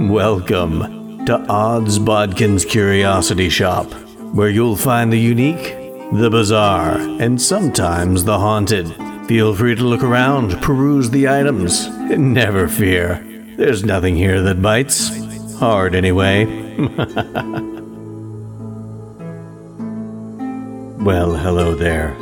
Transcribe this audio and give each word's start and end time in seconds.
Welcome 0.00 1.26
to 1.26 1.44
Odds 1.48 1.98
Bodkin's 1.98 2.64
Curiosity 2.64 3.48
Shop, 3.48 3.92
where 4.32 4.48
you'll 4.48 4.76
find 4.76 5.12
the 5.12 5.18
unique, 5.18 5.74
the 6.12 6.28
bizarre, 6.30 6.96
and 6.96 7.42
sometimes 7.42 8.22
the 8.22 8.38
haunted. 8.38 8.94
Feel 9.26 9.56
free 9.56 9.74
to 9.74 9.82
look 9.82 10.04
around, 10.04 10.62
peruse 10.62 11.10
the 11.10 11.28
items, 11.28 11.86
and 11.86 12.32
never 12.32 12.68
fear. 12.68 13.24
There's 13.56 13.82
nothing 13.82 14.14
here 14.14 14.40
that 14.42 14.62
bites. 14.62 15.08
Hard, 15.58 15.96
anyway. 15.96 16.44
well, 21.02 21.34
hello 21.34 21.74
there. 21.74 22.16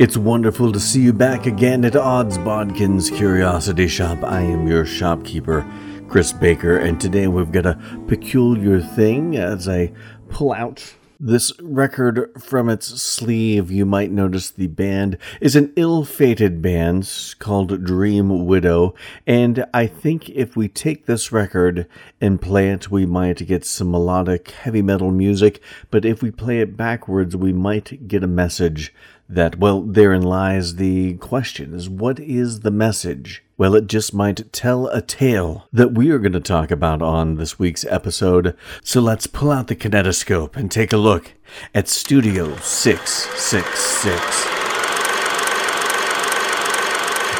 It's 0.00 0.16
wonderful 0.16 0.72
to 0.72 0.80
see 0.80 1.02
you 1.02 1.12
back 1.12 1.46
again 1.46 1.84
at 1.84 1.94
Odds 1.94 2.38
Bodkin's 2.38 3.08
Curiosity 3.08 3.86
Shop. 3.86 4.24
I 4.24 4.40
am 4.40 4.66
your 4.66 4.84
shopkeeper, 4.84 5.64
Chris 6.10 6.32
Baker, 6.32 6.76
and 6.76 7.00
today 7.00 7.28
we've 7.28 7.52
got 7.52 7.66
a 7.66 7.78
peculiar 8.08 8.80
thing 8.80 9.36
as 9.36 9.68
I 9.68 9.92
pull 10.28 10.52
out 10.52 10.96
this 11.20 11.52
record 11.60 12.32
from 12.42 12.68
its 12.68 13.00
sleeve. 13.00 13.70
You 13.70 13.86
might 13.86 14.10
notice 14.10 14.50
the 14.50 14.66
band 14.66 15.18
is 15.40 15.54
an 15.54 15.72
ill 15.76 16.04
fated 16.04 16.60
band 16.60 17.08
called 17.38 17.84
Dream 17.84 18.44
Widow, 18.44 18.92
and 19.24 19.64
I 19.72 19.86
think 19.86 20.28
if 20.30 20.56
we 20.56 20.66
take 20.66 21.06
this 21.06 21.30
record 21.30 21.86
and 22.20 22.42
play 22.42 22.70
it, 22.70 22.90
we 22.90 23.06
might 23.06 23.46
get 23.46 23.64
some 23.64 23.92
melodic 23.92 24.50
heavy 24.50 24.82
metal 24.82 25.12
music, 25.12 25.62
but 25.92 26.04
if 26.04 26.24
we 26.24 26.32
play 26.32 26.58
it 26.58 26.76
backwards, 26.76 27.36
we 27.36 27.52
might 27.52 28.08
get 28.08 28.24
a 28.24 28.26
message 28.26 28.92
that, 29.28 29.60
well, 29.60 29.80
therein 29.82 30.22
lies 30.22 30.74
the 30.74 31.14
question 31.14 31.72
is 31.72 31.88
what 31.88 32.18
is 32.18 32.60
the 32.60 32.72
message? 32.72 33.44
Well, 33.60 33.74
it 33.74 33.88
just 33.88 34.14
might 34.14 34.54
tell 34.54 34.86
a 34.86 35.02
tale 35.02 35.68
that 35.70 35.92
we 35.92 36.08
are 36.08 36.18
going 36.18 36.32
to 36.32 36.40
talk 36.40 36.70
about 36.70 37.02
on 37.02 37.34
this 37.34 37.58
week's 37.58 37.84
episode. 37.84 38.56
So 38.82 39.02
let's 39.02 39.26
pull 39.26 39.50
out 39.50 39.66
the 39.66 39.76
kinetoscope 39.76 40.56
and 40.56 40.70
take 40.70 40.94
a 40.94 40.96
look 40.96 41.34
at 41.74 41.86
Studio 41.86 42.56
666. 42.56 44.14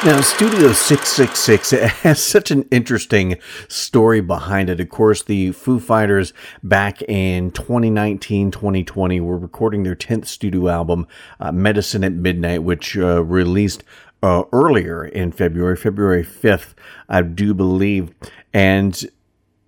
Now, 0.05 0.21
Studio 0.21 0.73
666 0.73 1.71
has 2.03 2.23
such 2.23 2.51
an 2.51 2.69
interesting 2.71 3.39
story 3.69 4.21
behind 4.21 4.69
it. 4.69 4.81
Of 4.81 4.91
course, 4.91 5.23
the 5.23 5.53
Foo 5.53 5.81
Fighters 5.81 6.35
back 6.63 7.01
in 7.03 7.51
2019 7.51 8.51
2020 8.51 9.21
were 9.21 9.39
recording 9.39 9.85
their 9.85 9.97
10th 9.97 10.27
studio 10.27 10.69
album, 10.69 11.07
uh, 11.39 11.53
Medicine 11.53 12.05
at 12.05 12.13
Midnight, 12.13 12.63
which 12.63 12.97
uh, 12.97 13.23
released 13.25 13.85
uh, 14.23 14.45
earlier 14.53 15.05
in 15.05 15.33
February, 15.33 15.77
February 15.77 16.25
5th, 16.25 16.75
I 17.09 17.23
do 17.23 17.55
believe. 17.55 18.13
And 18.53 19.11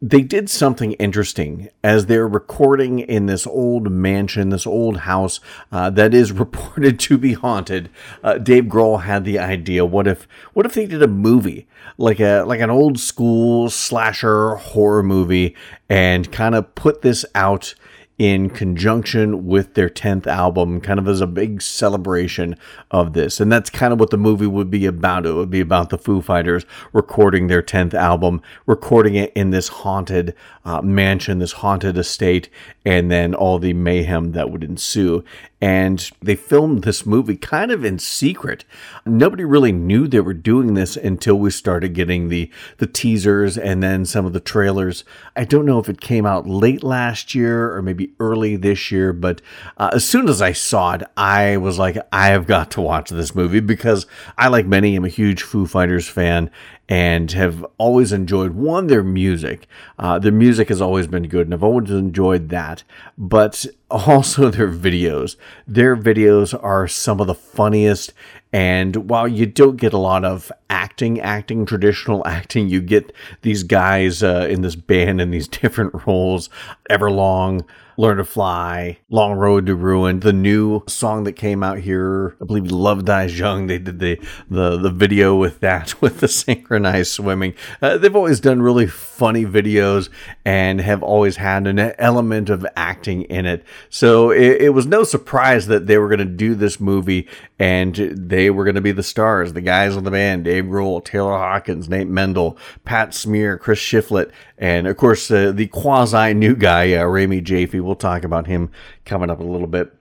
they 0.04 0.20
did 0.20 0.50
something 0.50 0.94
interesting 0.94 1.68
as 1.84 2.06
they're 2.06 2.26
recording 2.26 2.98
in 2.98 3.26
this 3.26 3.46
old 3.46 3.92
mansion, 3.92 4.48
this 4.48 4.66
old 4.66 4.98
house 4.98 5.38
uh, 5.70 5.90
that 5.90 6.12
is 6.12 6.32
reported 6.32 6.98
to 7.00 7.16
be 7.16 7.34
haunted. 7.34 7.88
Uh, 8.22 8.38
Dave 8.38 8.64
Grohl 8.64 9.02
had 9.02 9.24
the 9.24 9.38
idea: 9.38 9.84
what 9.84 10.08
if, 10.08 10.26
what 10.54 10.66
if 10.66 10.74
they 10.74 10.86
did 10.86 11.02
a 11.02 11.08
movie 11.08 11.68
like 11.98 12.20
a 12.20 12.42
like 12.42 12.60
an 12.60 12.70
old 12.70 12.98
school 12.98 13.70
slasher 13.70 14.56
horror 14.56 15.02
movie, 15.02 15.54
and 15.88 16.32
kind 16.32 16.54
of 16.54 16.74
put 16.74 17.02
this 17.02 17.24
out 17.34 17.74
in 18.22 18.48
conjunction 18.48 19.48
with 19.48 19.74
their 19.74 19.88
10th 19.88 20.28
album, 20.28 20.80
kind 20.80 21.00
of 21.00 21.08
as 21.08 21.20
a 21.20 21.26
big 21.26 21.60
celebration 21.60 22.54
of 22.92 23.14
this. 23.14 23.40
And 23.40 23.50
that's 23.50 23.68
kind 23.68 23.92
of 23.92 23.98
what 23.98 24.10
the 24.10 24.16
movie 24.16 24.46
would 24.46 24.70
be 24.70 24.86
about. 24.86 25.26
It 25.26 25.32
would 25.32 25.50
be 25.50 25.58
about 25.58 25.90
the 25.90 25.98
Foo 25.98 26.22
Fighters 26.22 26.64
recording 26.92 27.48
their 27.48 27.64
10th 27.64 27.94
album, 27.94 28.40
recording 28.64 29.16
it 29.16 29.32
in 29.34 29.50
this 29.50 29.66
haunted 29.66 30.36
uh, 30.64 30.80
mansion, 30.82 31.40
this 31.40 31.50
haunted 31.54 31.98
estate, 31.98 32.48
and 32.84 33.10
then 33.10 33.34
all 33.34 33.58
the 33.58 33.72
mayhem 33.72 34.30
that 34.30 34.50
would 34.50 34.62
ensue. 34.62 35.24
And 35.60 36.08
they 36.20 36.34
filmed 36.34 36.82
this 36.82 37.06
movie 37.06 37.36
kind 37.36 37.70
of 37.70 37.84
in 37.84 37.98
secret. 37.98 38.64
Nobody 39.06 39.44
really 39.44 39.70
knew 39.70 40.08
they 40.08 40.20
were 40.20 40.34
doing 40.34 40.74
this 40.74 40.96
until 40.96 41.38
we 41.38 41.50
started 41.50 41.94
getting 41.94 42.28
the, 42.28 42.50
the 42.78 42.86
teasers 42.86 43.56
and 43.56 43.82
then 43.82 44.04
some 44.04 44.26
of 44.26 44.32
the 44.32 44.40
trailers. 44.40 45.04
I 45.36 45.44
don't 45.44 45.66
know 45.66 45.78
if 45.78 45.88
it 45.88 46.00
came 46.00 46.26
out 46.26 46.48
late 46.48 46.82
last 46.82 47.34
year 47.34 47.74
or 47.74 47.82
maybe 47.82 48.11
early 48.20 48.56
this 48.56 48.90
year, 48.90 49.12
but 49.12 49.40
uh, 49.76 49.90
as 49.92 50.04
soon 50.04 50.28
as 50.28 50.42
I 50.42 50.52
saw 50.52 50.94
it, 50.94 51.02
I 51.16 51.56
was 51.56 51.78
like, 51.78 51.96
I 52.12 52.28
have 52.28 52.46
got 52.46 52.70
to 52.72 52.80
watch 52.80 53.10
this 53.10 53.34
movie 53.34 53.60
because 53.60 54.06
I, 54.38 54.48
like 54.48 54.66
many, 54.66 54.96
am 54.96 55.04
a 55.04 55.08
huge 55.08 55.42
Foo 55.42 55.66
Fighters 55.66 56.08
fan 56.08 56.50
and 56.88 57.32
have 57.32 57.64
always 57.78 58.12
enjoyed 58.12 58.52
one 58.52 58.88
their 58.88 59.02
music. 59.02 59.66
Uh, 59.98 60.18
their 60.18 60.32
music 60.32 60.68
has 60.68 60.80
always 60.80 61.06
been 61.06 61.28
good, 61.28 61.46
and 61.46 61.54
I've 61.54 61.62
always 61.62 61.90
enjoyed 61.90 62.48
that. 62.50 62.84
But 63.16 63.64
also 63.90 64.50
their 64.50 64.68
videos. 64.68 65.36
Their 65.66 65.96
videos 65.96 66.58
are 66.62 66.88
some 66.88 67.20
of 67.20 67.26
the 67.26 67.34
funniest. 67.34 68.12
And 68.52 69.08
while 69.08 69.26
you 69.26 69.46
don't 69.46 69.76
get 69.76 69.94
a 69.94 69.98
lot 69.98 70.24
of 70.24 70.52
acting, 70.68 71.20
acting, 71.20 71.64
traditional 71.64 72.26
acting, 72.26 72.68
you 72.68 72.80
get 72.80 73.12
these 73.42 73.62
guys 73.62 74.22
uh, 74.22 74.46
in 74.50 74.62
this 74.62 74.76
band 74.76 75.20
in 75.20 75.30
these 75.30 75.48
different 75.62 76.06
roles. 76.06 76.50
Everlong, 76.90 77.64
Learn 77.96 78.16
to 78.16 78.24
Fly, 78.24 78.98
Long 79.10 79.34
Road 79.34 79.66
to 79.66 79.74
Ruin, 79.74 80.20
the 80.20 80.32
new 80.32 80.82
song 80.88 81.24
that 81.24 81.32
came 81.32 81.62
out 81.62 81.78
here, 81.78 82.36
I 82.40 82.44
believe 82.44 82.70
Love 82.70 83.04
Dies 83.04 83.38
Young. 83.38 83.66
They 83.66 83.78
did 83.78 83.98
the 83.98 84.18
the, 84.48 84.78
the 84.78 84.90
video 84.90 85.36
with 85.36 85.60
that, 85.60 85.94
with 86.00 86.20
the 86.20 86.28
synchronized 86.28 87.12
swimming. 87.12 87.54
Uh, 87.80 87.98
they've 87.98 88.16
always 88.16 88.40
done 88.40 88.62
really 88.62 88.86
funny 89.22 89.44
videos 89.44 90.08
and 90.44 90.80
have 90.80 91.00
always 91.00 91.36
had 91.36 91.68
an 91.68 91.78
element 91.78 92.50
of 92.50 92.66
acting 92.74 93.22
in 93.22 93.46
it. 93.46 93.64
So 93.88 94.32
it, 94.32 94.62
it 94.62 94.68
was 94.70 94.84
no 94.84 95.04
surprise 95.04 95.68
that 95.68 95.86
they 95.86 95.96
were 95.96 96.08
going 96.08 96.18
to 96.18 96.24
do 96.24 96.56
this 96.56 96.80
movie 96.80 97.28
and 97.56 97.94
they 97.94 98.50
were 98.50 98.64
going 98.64 98.74
to 98.74 98.80
be 98.80 98.90
the 98.90 99.04
stars, 99.04 99.52
the 99.52 99.60
guys 99.60 99.96
on 99.96 100.02
the 100.02 100.10
band, 100.10 100.42
Dave 100.42 100.64
Grohl, 100.64 101.04
Taylor 101.04 101.38
Hawkins, 101.38 101.88
Nate 101.88 102.08
Mendel, 102.08 102.58
Pat 102.84 103.14
Smear, 103.14 103.58
Chris 103.58 103.78
Shiflett, 103.78 104.32
and 104.58 104.88
of 104.88 104.96
course 104.96 105.30
uh, 105.30 105.52
the 105.52 105.68
quasi 105.68 106.34
new 106.34 106.56
guy, 106.56 106.92
uh, 106.92 107.04
Rami 107.04 107.42
Jaffee. 107.42 107.78
We'll 107.78 107.94
talk 107.94 108.24
about 108.24 108.48
him 108.48 108.72
coming 109.04 109.30
up 109.30 109.38
a 109.38 109.44
little 109.44 109.68
bit 109.68 109.94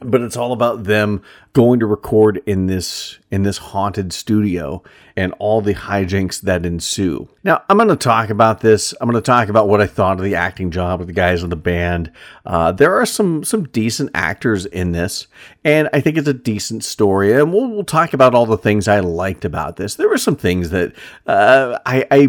but 0.00 0.20
it's 0.20 0.36
all 0.36 0.52
about 0.52 0.84
them 0.84 1.22
going 1.52 1.78
to 1.80 1.86
record 1.86 2.42
in 2.46 2.66
this 2.66 3.18
in 3.30 3.42
this 3.42 3.58
haunted 3.58 4.12
studio 4.12 4.82
and 5.16 5.34
all 5.38 5.60
the 5.60 5.74
hijinks 5.74 6.40
that 6.40 6.64
ensue. 6.64 7.28
Now, 7.44 7.62
I'm 7.68 7.76
going 7.76 7.88
to 7.88 7.96
talk 7.96 8.30
about 8.30 8.60
this. 8.60 8.94
I'm 9.00 9.10
going 9.10 9.22
to 9.22 9.26
talk 9.26 9.48
about 9.48 9.68
what 9.68 9.80
I 9.80 9.86
thought 9.86 10.18
of 10.18 10.24
the 10.24 10.34
acting 10.34 10.70
job 10.70 11.00
of 11.00 11.06
the 11.06 11.12
guys 11.12 11.42
in 11.42 11.50
the 11.50 11.56
band. 11.56 12.10
Uh, 12.46 12.72
there 12.72 12.98
are 12.98 13.06
some 13.06 13.44
some 13.44 13.64
decent 13.64 14.10
actors 14.14 14.64
in 14.66 14.92
this, 14.92 15.26
and 15.64 15.88
I 15.92 16.00
think 16.00 16.16
it's 16.16 16.28
a 16.28 16.34
decent 16.34 16.84
story. 16.84 17.32
And 17.32 17.52
we'll, 17.52 17.68
we'll 17.68 17.84
talk 17.84 18.14
about 18.14 18.34
all 18.34 18.46
the 18.46 18.58
things 18.58 18.88
I 18.88 19.00
liked 19.00 19.44
about 19.44 19.76
this. 19.76 19.96
There 19.96 20.08
were 20.08 20.18
some 20.18 20.36
things 20.36 20.70
that 20.70 20.94
uh, 21.26 21.78
I, 21.84 22.06
I 22.10 22.28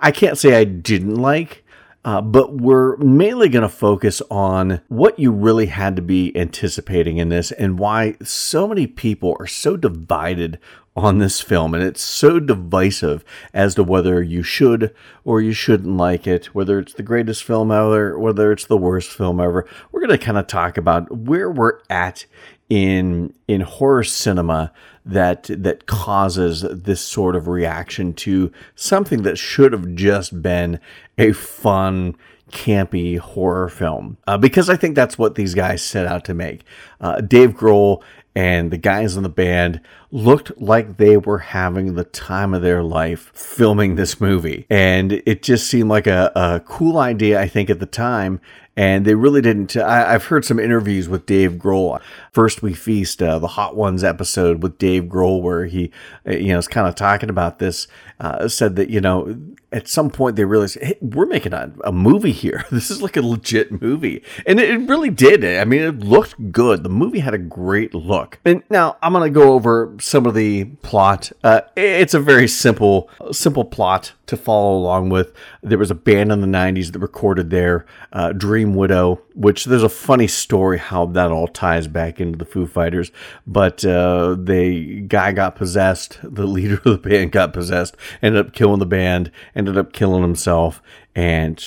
I 0.00 0.10
can't 0.10 0.38
say 0.38 0.56
I 0.56 0.64
didn't 0.64 1.16
like. 1.16 1.64
Uh, 2.02 2.20
but 2.20 2.54
we're 2.54 2.96
mainly 2.96 3.48
going 3.48 3.62
to 3.62 3.68
focus 3.68 4.22
on 4.30 4.80
what 4.88 5.18
you 5.18 5.30
really 5.30 5.66
had 5.66 5.96
to 5.96 6.02
be 6.02 6.34
anticipating 6.36 7.18
in 7.18 7.28
this 7.28 7.52
and 7.52 7.78
why 7.78 8.16
so 8.22 8.66
many 8.66 8.86
people 8.86 9.36
are 9.38 9.46
so 9.46 9.76
divided 9.76 10.58
on 10.96 11.18
this 11.18 11.40
film. 11.40 11.74
And 11.74 11.82
it's 11.82 12.02
so 12.02 12.40
divisive 12.40 13.24
as 13.52 13.74
to 13.74 13.84
whether 13.84 14.22
you 14.22 14.42
should 14.42 14.94
or 15.24 15.40
you 15.40 15.52
shouldn't 15.52 15.96
like 15.96 16.26
it 16.26 16.46
whether 16.46 16.78
it's 16.78 16.94
the 16.94 17.02
greatest 17.02 17.44
film 17.44 17.70
ever 17.70 18.18
whether 18.18 18.50
it's 18.50 18.66
the 18.66 18.76
worst 18.76 19.10
film 19.10 19.38
ever. 19.38 19.66
We're 19.92 20.00
going 20.00 20.18
to 20.18 20.24
kind 20.24 20.38
of 20.38 20.46
talk 20.46 20.76
about 20.76 21.14
where 21.14 21.50
we're 21.50 21.80
at 21.90 22.24
in 22.70 23.34
in 23.46 23.60
horror 23.60 24.04
cinema 24.04 24.72
that 25.04 25.44
that 25.50 25.86
causes 25.86 26.62
this 26.62 27.00
sort 27.00 27.34
of 27.34 27.48
reaction 27.48 28.12
to 28.12 28.52
something 28.74 29.22
that 29.22 29.38
should 29.38 29.72
have 29.72 29.94
just 29.94 30.42
been 30.42 30.78
a 31.18 31.32
fun 31.32 32.16
campy 32.50 33.18
horror 33.18 33.68
film 33.68 34.16
uh, 34.26 34.36
because 34.36 34.68
I 34.68 34.76
think 34.76 34.96
that's 34.96 35.16
what 35.16 35.36
these 35.36 35.54
guys 35.54 35.82
set 35.82 36.06
out 36.06 36.24
to 36.24 36.34
make. 36.34 36.64
Uh, 37.00 37.20
Dave 37.20 37.54
Grohl 37.54 38.02
and 38.34 38.70
the 38.70 38.78
guys 38.78 39.16
in 39.16 39.22
the 39.22 39.28
band 39.28 39.80
looked 40.12 40.60
like 40.60 40.96
they 40.96 41.16
were 41.16 41.38
having 41.38 41.94
the 41.94 42.04
time 42.04 42.54
of 42.54 42.62
their 42.62 42.82
life 42.82 43.30
filming 43.34 43.96
this 43.96 44.20
movie. 44.20 44.66
And 44.70 45.22
it 45.26 45.42
just 45.42 45.66
seemed 45.66 45.88
like 45.88 46.06
a, 46.06 46.32
a 46.34 46.60
cool 46.60 46.98
idea, 46.98 47.40
I 47.40 47.48
think, 47.48 47.70
at 47.70 47.80
the 47.80 47.86
time. 47.86 48.40
And 48.76 49.04
they 49.04 49.14
really 49.14 49.42
didn't. 49.42 49.76
I, 49.76 50.12
have 50.12 50.26
heard 50.26 50.44
some 50.44 50.58
interviews 50.58 51.08
with 51.08 51.26
Dave 51.26 51.54
Grohl. 51.54 52.00
First 52.32 52.62
We 52.62 52.74
Feast, 52.74 53.22
uh, 53.22 53.38
the 53.38 53.48
Hot 53.48 53.76
Ones 53.76 54.04
episode 54.04 54.62
with 54.62 54.78
Dave 54.78 55.04
Grohl, 55.04 55.42
where 55.42 55.66
he, 55.66 55.90
uh, 56.26 56.32
you 56.32 56.52
know, 56.52 56.58
is 56.58 56.68
kind 56.68 56.86
of 56.86 56.94
talking 56.94 57.28
about 57.28 57.58
this, 57.58 57.88
uh, 58.20 58.46
said 58.48 58.76
that, 58.76 58.88
you 58.88 59.00
know, 59.00 59.36
at 59.72 59.88
some 59.88 60.10
point 60.10 60.36
they 60.36 60.44
realized, 60.44 60.78
hey, 60.80 60.96
we're 61.00 61.26
making 61.26 61.52
a, 61.52 61.72
a 61.84 61.92
movie 61.92 62.32
here. 62.32 62.64
This 62.80 62.90
is 62.90 63.02
like 63.02 63.16
a 63.16 63.22
legit 63.22 63.82
movie. 63.82 64.22
And 64.46 64.58
it, 64.58 64.70
it 64.70 64.88
really 64.88 65.10
did. 65.10 65.44
I 65.44 65.64
mean, 65.64 65.82
it 65.82 65.98
looked 65.98 66.50
good. 66.50 66.82
The 66.82 66.88
movie 66.88 67.18
had 67.18 67.34
a 67.34 67.38
great 67.38 67.92
look. 67.94 68.38
And 68.44 68.62
now 68.70 68.96
I'm 69.02 69.12
going 69.12 69.30
to 69.30 69.38
go 69.38 69.52
over 69.52 69.94
some 70.00 70.24
of 70.24 70.34
the 70.34 70.64
plot. 70.82 71.30
Uh, 71.44 71.60
it's 71.76 72.14
a 72.14 72.20
very 72.20 72.48
simple, 72.48 73.10
simple 73.32 73.64
plot 73.64 74.12
to 74.26 74.36
follow 74.36 74.78
along 74.78 75.10
with. 75.10 75.34
There 75.62 75.78
was 75.78 75.90
a 75.90 75.94
band 75.94 76.32
in 76.32 76.40
the 76.40 76.46
90s 76.46 76.92
that 76.92 77.00
recorded 77.00 77.50
there, 77.50 77.84
uh, 78.12 78.32
Dream 78.32 78.74
Widow, 78.74 79.20
which 79.34 79.66
there's 79.66 79.82
a 79.82 79.88
funny 79.88 80.26
story 80.26 80.78
how 80.78 81.06
that 81.06 81.30
all 81.30 81.48
ties 81.48 81.86
back 81.86 82.19
into 82.20 82.38
the 82.38 82.44
Foo 82.44 82.66
Fighters. 82.66 83.10
But 83.46 83.84
uh, 83.84 84.36
the 84.38 85.00
guy 85.02 85.32
got 85.32 85.56
possessed, 85.56 86.18
the 86.22 86.46
leader 86.46 86.80
of 86.84 87.02
the 87.02 87.08
band 87.08 87.32
got 87.32 87.52
possessed, 87.52 87.96
ended 88.22 88.46
up 88.46 88.52
killing 88.52 88.78
the 88.78 88.86
band, 88.86 89.30
ended 89.54 89.76
up 89.76 89.92
killing 89.92 90.22
himself. 90.22 90.82
And 91.14 91.62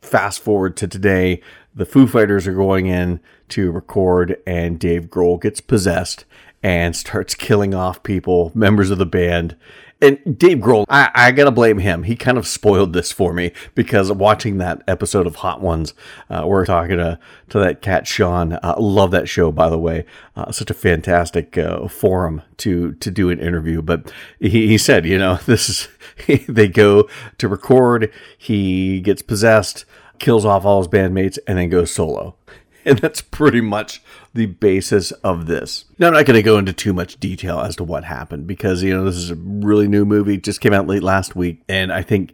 fast 0.00 0.40
forward 0.40 0.76
to 0.78 0.88
today, 0.88 1.42
the 1.74 1.86
Foo 1.86 2.06
Fighters 2.06 2.46
are 2.46 2.54
going 2.54 2.86
in 2.86 3.20
to 3.50 3.70
record, 3.70 4.36
and 4.46 4.78
Dave 4.78 5.06
Grohl 5.06 5.40
gets 5.40 5.60
possessed 5.60 6.24
and 6.62 6.94
starts 6.96 7.34
killing 7.36 7.74
off 7.74 8.02
people, 8.02 8.52
members 8.54 8.90
of 8.90 8.98
the 8.98 9.06
band. 9.06 9.56
And 10.02 10.38
Dave 10.38 10.58
Grohl, 10.58 10.86
I, 10.88 11.10
I 11.14 11.32
gotta 11.32 11.50
blame 11.50 11.78
him. 11.78 12.04
He 12.04 12.16
kind 12.16 12.38
of 12.38 12.46
spoiled 12.46 12.92
this 12.92 13.12
for 13.12 13.32
me 13.32 13.52
because 13.74 14.10
watching 14.10 14.58
that 14.58 14.82
episode 14.88 15.26
of 15.26 15.36
Hot 15.36 15.60
Ones, 15.60 15.92
uh, 16.30 16.44
we're 16.46 16.64
talking 16.64 16.96
to, 16.96 17.18
to 17.50 17.58
that 17.58 17.82
cat 17.82 18.06
Sean. 18.06 18.54
Uh, 18.54 18.76
love 18.78 19.10
that 19.10 19.28
show, 19.28 19.52
by 19.52 19.68
the 19.68 19.78
way. 19.78 20.06
Uh, 20.34 20.50
such 20.52 20.70
a 20.70 20.74
fantastic 20.74 21.58
uh, 21.58 21.86
forum 21.86 22.42
to 22.58 22.92
to 22.94 23.10
do 23.10 23.30
an 23.30 23.38
interview. 23.38 23.82
But 23.82 24.10
he, 24.38 24.68
he 24.68 24.78
said, 24.78 25.04
you 25.04 25.18
know, 25.18 25.36
this 25.46 25.68
is 25.68 25.88
they 26.48 26.68
go 26.68 27.08
to 27.38 27.48
record. 27.48 28.12
He 28.38 29.00
gets 29.00 29.22
possessed, 29.22 29.84
kills 30.18 30.44
off 30.44 30.64
all 30.64 30.80
his 30.80 30.88
bandmates, 30.88 31.38
and 31.46 31.58
then 31.58 31.68
goes 31.68 31.92
solo. 31.92 32.36
And 32.84 32.98
that's 32.98 33.20
pretty 33.20 33.60
much 33.60 34.02
the 34.32 34.46
basis 34.46 35.12
of 35.12 35.46
this. 35.46 35.84
Now, 35.98 36.06
I'm 36.08 36.14
not 36.14 36.24
going 36.24 36.36
to 36.36 36.42
go 36.42 36.56
into 36.56 36.72
too 36.72 36.94
much 36.94 37.20
detail 37.20 37.60
as 37.60 37.76
to 37.76 37.84
what 37.84 38.04
happened 38.04 38.46
because, 38.46 38.82
you 38.82 38.94
know, 38.94 39.04
this 39.04 39.16
is 39.16 39.30
a 39.30 39.36
really 39.36 39.86
new 39.86 40.06
movie, 40.06 40.38
just 40.38 40.62
came 40.62 40.72
out 40.72 40.86
late 40.86 41.02
last 41.02 41.36
week. 41.36 41.62
And 41.68 41.92
I 41.92 42.00
think 42.00 42.32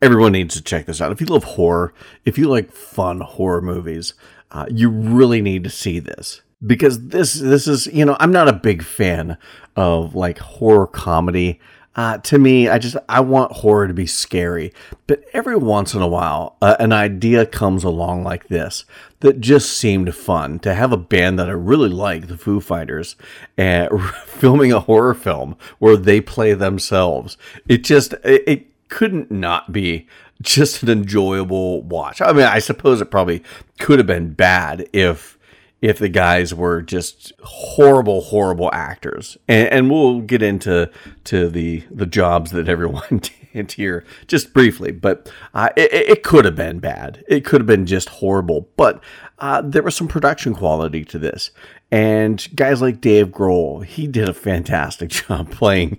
everyone 0.00 0.32
needs 0.32 0.54
to 0.54 0.62
check 0.62 0.86
this 0.86 1.00
out. 1.00 1.12
If 1.12 1.20
you 1.20 1.26
love 1.26 1.44
horror, 1.44 1.92
if 2.24 2.38
you 2.38 2.48
like 2.48 2.72
fun 2.72 3.20
horror 3.20 3.60
movies, 3.60 4.14
uh, 4.50 4.66
you 4.70 4.90
really 4.90 5.42
need 5.42 5.64
to 5.64 5.70
see 5.70 5.98
this 5.98 6.42
because 6.64 7.08
this 7.08 7.34
this 7.34 7.66
is 7.66 7.86
you 7.88 8.04
know 8.04 8.16
I'm 8.20 8.32
not 8.32 8.48
a 8.48 8.52
big 8.52 8.82
fan 8.82 9.36
of 9.76 10.14
like 10.14 10.38
horror 10.38 10.86
comedy. 10.86 11.60
Uh, 11.94 12.18
to 12.18 12.38
me, 12.38 12.68
I 12.68 12.78
just 12.78 12.96
I 13.08 13.20
want 13.20 13.52
horror 13.52 13.86
to 13.86 13.94
be 13.94 14.06
scary, 14.06 14.72
but 15.06 15.22
every 15.34 15.56
once 15.56 15.92
in 15.92 16.00
a 16.00 16.08
while, 16.08 16.56
uh, 16.62 16.76
an 16.80 16.92
idea 16.92 17.44
comes 17.44 17.84
along 17.84 18.24
like 18.24 18.48
this 18.48 18.86
that 19.20 19.40
just 19.40 19.76
seemed 19.76 20.14
fun 20.14 20.58
to 20.60 20.74
have 20.74 20.90
a 20.90 20.96
band 20.96 21.38
that 21.38 21.48
I 21.48 21.52
really 21.52 21.90
like, 21.90 22.28
the 22.28 22.38
Foo 22.38 22.60
Fighters, 22.60 23.14
and 23.58 23.88
filming 24.24 24.72
a 24.72 24.80
horror 24.80 25.14
film 25.14 25.56
where 25.78 25.96
they 25.96 26.20
play 26.20 26.54
themselves. 26.54 27.36
It 27.68 27.84
just 27.84 28.14
it, 28.24 28.42
it 28.46 28.88
couldn't 28.88 29.30
not 29.30 29.70
be 29.70 30.06
just 30.40 30.82
an 30.82 30.88
enjoyable 30.88 31.82
watch. 31.82 32.20
I 32.20 32.32
mean, 32.32 32.44
I 32.44 32.58
suppose 32.58 33.00
it 33.00 33.10
probably 33.10 33.42
could 33.78 33.98
have 33.98 34.06
been 34.06 34.32
bad 34.32 34.88
if 34.92 35.38
if 35.82 35.98
the 35.98 36.08
guys 36.08 36.54
were 36.54 36.80
just 36.80 37.32
horrible, 37.42 38.22
horrible 38.22 38.70
actors. 38.72 39.36
And, 39.48 39.68
and 39.68 39.90
we'll 39.90 40.20
get 40.20 40.40
into 40.40 40.90
to 41.24 41.48
the 41.48 41.84
the 41.90 42.06
jobs 42.06 42.52
that 42.52 42.68
everyone 42.68 43.20
did 43.52 43.72
here 43.72 44.04
just 44.28 44.54
briefly. 44.54 44.92
But 44.92 45.30
uh, 45.52 45.70
it, 45.76 45.92
it 45.92 46.22
could 46.22 46.44
have 46.46 46.56
been 46.56 46.78
bad. 46.78 47.24
It 47.28 47.44
could 47.44 47.60
have 47.60 47.66
been 47.66 47.86
just 47.86 48.08
horrible. 48.08 48.68
But 48.76 49.02
uh, 49.40 49.60
there 49.62 49.82
was 49.82 49.96
some 49.96 50.08
production 50.08 50.54
quality 50.54 51.04
to 51.06 51.18
this. 51.18 51.50
And 51.90 52.48
guys 52.54 52.80
like 52.80 53.02
Dave 53.02 53.28
Grohl, 53.28 53.84
he 53.84 54.06
did 54.06 54.28
a 54.28 54.34
fantastic 54.34 55.10
job 55.10 55.50
playing 55.50 55.98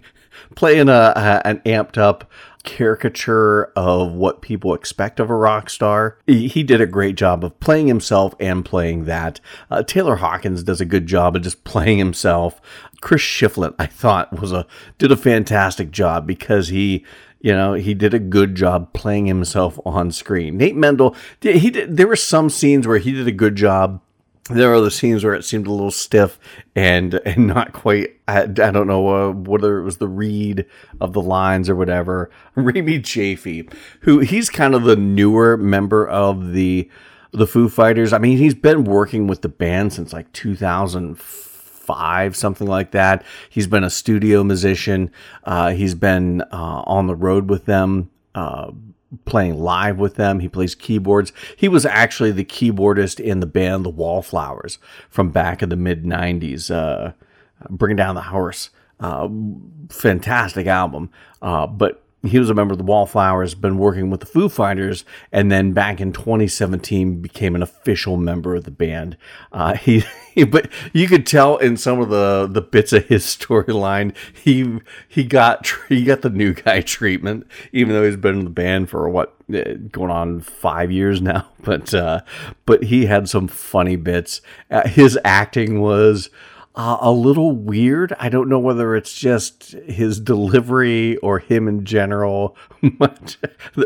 playing 0.56 0.90
a, 0.90 1.14
a 1.16 1.42
an 1.46 1.60
amped 1.60 1.98
up 1.98 2.32
caricature 2.64 3.72
of 3.76 4.14
what 4.14 4.42
people 4.42 4.74
expect 4.74 5.20
of 5.20 5.30
a 5.30 5.36
rock 5.36 5.70
star. 5.70 6.18
He 6.26 6.64
did 6.64 6.82
a 6.82 6.88
great 6.88 7.16
job 7.16 7.44
of 7.44 7.60
playing 7.60 7.88
himself 7.88 8.34
and 8.40 8.66
playing 8.66 9.06
that. 9.06 9.40
Uh, 9.70 9.84
Taylor 9.84 10.16
Hawkins 10.18 10.64
does 10.64 10.82
a 10.82 10.86
good 10.86 11.06
job 11.06 11.36
of 11.36 11.42
just 11.42 11.64
playing 11.64 11.98
himself. 11.98 12.62
Chris 13.02 13.22
Shiflett, 13.22 13.76
I 13.78 13.86
thought, 13.86 14.40
was 14.40 14.52
a 14.52 14.66
did 14.98 15.12
a 15.12 15.18
fantastic 15.18 15.92
job 15.92 16.26
because 16.26 16.70
he 16.70 17.06
you 17.44 17.52
know, 17.52 17.74
he 17.74 17.94
did 17.94 18.14
a 18.14 18.20
good 18.20 18.56
job 18.56 18.94
playing 18.94 19.26
himself 19.26 19.78
on 19.86 20.12
screen. 20.12 20.58
Nate 20.58 20.78
Mendel, 20.78 21.14
he 21.42 21.70
did, 21.70 21.98
there 21.98 22.08
were 22.08 22.16
some 22.16 22.50
scenes 22.50 22.88
where 22.88 23.00
he 23.00 23.12
did 23.12 23.28
a 23.28 23.34
good 23.34 23.58
job 23.58 24.02
there 24.50 24.74
are 24.74 24.82
the 24.82 24.92
scenes 24.92 25.24
where 25.24 25.34
it 25.34 25.46
seemed 25.46 25.68
a 25.68 25.72
little 25.72 25.92
stiff 25.92 26.38
and 26.76 27.14
and 27.26 27.48
not 27.48 27.72
quite 27.74 28.20
I, 28.28 28.44
I 28.44 28.46
don't 28.46 28.88
know 28.88 29.30
uh, 29.30 29.32
whether 29.32 29.80
it 29.80 29.84
was 29.84 29.98
the 29.98 30.08
read 30.08 30.66
of 31.00 31.14
the 31.14 31.22
lines 31.22 31.70
or 31.70 31.76
whatever. 31.76 32.32
Rami 32.56 32.98
Jaffee 33.00 33.70
who 34.02 34.20
he's 34.20 34.50
kind 34.50 34.76
of 34.76 34.84
the 34.84 34.96
newer 34.96 35.58
member 35.58 36.08
of 36.08 36.54
the 36.54 36.90
the 37.32 37.48
Foo 37.48 37.70
Fighters. 37.70 38.14
I 38.14 38.20
mean 38.20 38.38
he's 38.38 38.56
been 38.56 38.84
working 38.84 39.28
with 39.28 39.42
the 39.42 39.50
band 39.50 39.94
since 39.94 40.14
like 40.14 40.32
2005 40.34 42.36
something 42.36 42.68
like 42.68 42.92
that. 42.92 43.26
He's 43.50 43.68
been 43.68 43.84
a 43.84 43.90
studio 43.90 44.44
musician. 44.44 45.12
Uh, 45.44 45.72
he's 45.72 45.96
been 45.96 46.42
uh, 46.42 46.84
on 46.86 47.08
the 47.08 47.16
road 47.16 47.50
with 47.50 47.66
them 47.66 48.12
uh, 48.36 48.72
playing 49.26 49.60
live 49.60 49.98
with 49.98 50.16
them. 50.16 50.40
He 50.40 50.50
plays 50.50 50.76
keyboards. 50.76 51.32
He 51.56 51.68
was 51.68 51.86
actually 51.86 52.32
the 52.32 52.46
keyboardist 52.46 53.20
in 53.20 53.40
the 53.40 53.46
band 53.46 53.86
The 53.86 53.90
Wallflowers 53.90 54.78
from 55.10 55.30
back 55.32 55.62
in 55.62 55.70
the 55.70 55.76
mid 55.76 56.04
90s, 56.04 56.72
uh, 56.72 57.14
Bringing 57.70 57.98
Down 57.98 58.16
the 58.16 58.22
Horse. 58.22 58.70
Uh, 59.00 59.28
fantastic 59.90 60.68
album. 60.68 61.10
Uh, 61.42 61.68
but 61.68 62.03
he 62.26 62.40
was 62.40 62.50
a 62.50 62.54
member 62.54 62.72
of 62.72 62.78
the 62.78 62.86
Wallflowers, 62.86 63.54
been 63.54 63.78
working 63.78 64.10
with 64.10 64.22
the 64.22 64.26
Foo 64.26 64.48
Fighters, 64.48 65.04
and 65.32 65.52
then 65.52 65.74
back 65.74 66.00
in 66.00 66.14
2017 66.14 67.22
became 67.22 67.54
an 67.54 67.62
official 67.62 68.16
member 68.16 68.56
of 68.56 68.64
the 68.64 68.72
band. 68.72 69.18
Uh, 69.52 69.74
he, 69.78 70.04
he, 70.34 70.46
but 70.46 70.70
you 70.94 71.08
could 71.08 71.28
tell 71.28 71.58
in 71.58 71.76
some 71.76 72.00
of 72.00 72.10
the 72.10 72.48
the 72.50 72.62
bits 72.62 72.94
of 72.94 73.06
his 73.08 73.24
storyline, 73.26 74.16
he 74.34 74.80
he 75.08 75.26
got 75.26 75.72
he 75.90 76.06
got 76.06 76.22
the 76.22 76.30
new 76.30 76.54
guy 76.54 76.82
treatment, 76.82 77.46
even 77.74 77.94
though 77.94 78.06
he's 78.06 78.16
been 78.16 78.40
in 78.40 78.46
the 78.46 78.50
band 78.50 78.90
for 78.90 79.10
what 79.10 79.36
eh, 79.54 79.76
going 79.92 80.12
on 80.12 80.40
five 80.40 80.92
years 80.92 81.22
now. 81.22 81.50
But 81.62 81.94
uh, 81.94 82.22
but 82.66 82.84
he 82.84 83.06
had 83.08 83.28
some 83.28 83.50
funny 83.50 83.98
bits. 83.98 84.42
Uh, 84.72 84.88
his 84.88 85.20
acting 85.26 85.82
was 85.82 86.30
uh, 86.76 86.98
a 87.02 87.12
little 87.12 87.52
weird. 87.52 88.14
I 88.20 88.30
don't 88.30 88.50
know 88.50 88.60
whether 88.60 88.96
it's 88.96 89.14
just 89.14 89.72
his 89.72 90.20
delivery 90.20 91.18
or 91.18 91.38
him 91.38 91.68
in 91.68 91.86
general, 91.86 92.58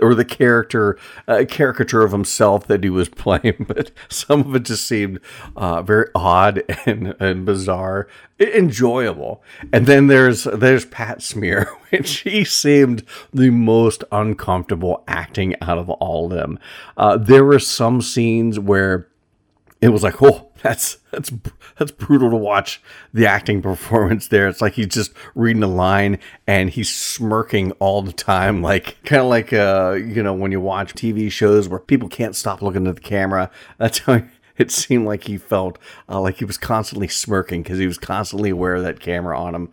or 0.02 0.16
the 0.16 0.26
character 0.26 0.98
uh, 1.28 1.44
caricature 1.50 2.04
of 2.04 2.14
himself 2.14 2.68
that 2.68 2.84
he 2.84 2.90
was 2.90 3.10
playing. 3.10 3.66
But 3.68 3.92
some 4.08 4.42
of 4.42 4.56
it 4.56 4.64
just 4.64 4.88
seemed 4.88 5.20
uh, 5.56 5.82
very 5.82 6.08
odd 6.16 6.64
and, 6.86 7.14
and 7.20 7.46
bizarre, 7.46 8.08
enjoyable. 8.40 9.44
And 9.74 9.86
then 9.86 10.08
there's 10.08 10.46
there's 10.46 10.86
Pat 10.86 11.22
Smear, 11.22 11.70
which 11.90 12.20
he 12.20 12.46
seemed 12.46 13.04
the 13.34 13.50
most 13.50 14.06
uncomfortable 14.14 15.04
acting 15.10 15.56
out 15.62 15.78
of 15.78 15.90
all 15.90 16.26
of 16.26 16.32
them. 16.32 16.58
Uh, 16.96 17.18
there 17.18 17.44
were 17.44 17.60
some 17.60 18.02
scenes 18.02 18.58
where 18.60 19.10
it 19.82 19.90
was 19.90 20.04
like, 20.04 20.22
oh, 20.22 20.47
that's 20.62 20.98
that's 21.12 21.32
that's 21.78 21.92
brutal 21.92 22.30
to 22.30 22.36
watch 22.36 22.82
the 23.14 23.26
acting 23.26 23.62
performance 23.62 24.28
there. 24.28 24.48
It's 24.48 24.62
like 24.62 24.74
he's 24.74 24.88
just 24.88 25.14
reading 25.36 25.64
a 25.64 25.68
line 25.68 26.20
and 26.46 26.70
he's 26.70 26.94
smirking 26.94 27.72
all 27.74 28.02
the 28.02 28.14
time, 28.14 28.62
like 28.62 28.98
kind 29.04 29.22
of 29.22 29.28
like 29.28 29.54
uh, 29.54 29.98
you 29.98 30.24
know, 30.24 30.34
when 30.34 30.52
you 30.52 30.62
watch 30.62 30.94
TV 30.94 31.32
shows 31.32 31.68
where 31.68 31.80
people 31.80 32.10
can't 32.10 32.36
stop 32.36 32.62
looking 32.62 32.88
at 32.88 32.96
the 32.96 33.02
camera. 33.02 33.50
That's 33.78 34.00
how 34.00 34.24
it 34.58 34.72
seemed 34.72 35.06
like 35.06 35.26
he 35.26 35.38
felt 35.38 35.78
uh, 36.10 36.20
like 36.20 36.38
he 36.38 36.46
was 36.46 36.58
constantly 36.58 37.08
smirking 37.08 37.64
because 37.64 37.80
he 37.80 37.88
was 37.88 37.98
constantly 37.98 38.50
aware 38.50 38.76
of 38.76 38.84
that 38.84 39.00
camera 39.00 39.40
on 39.40 39.56
him. 39.56 39.70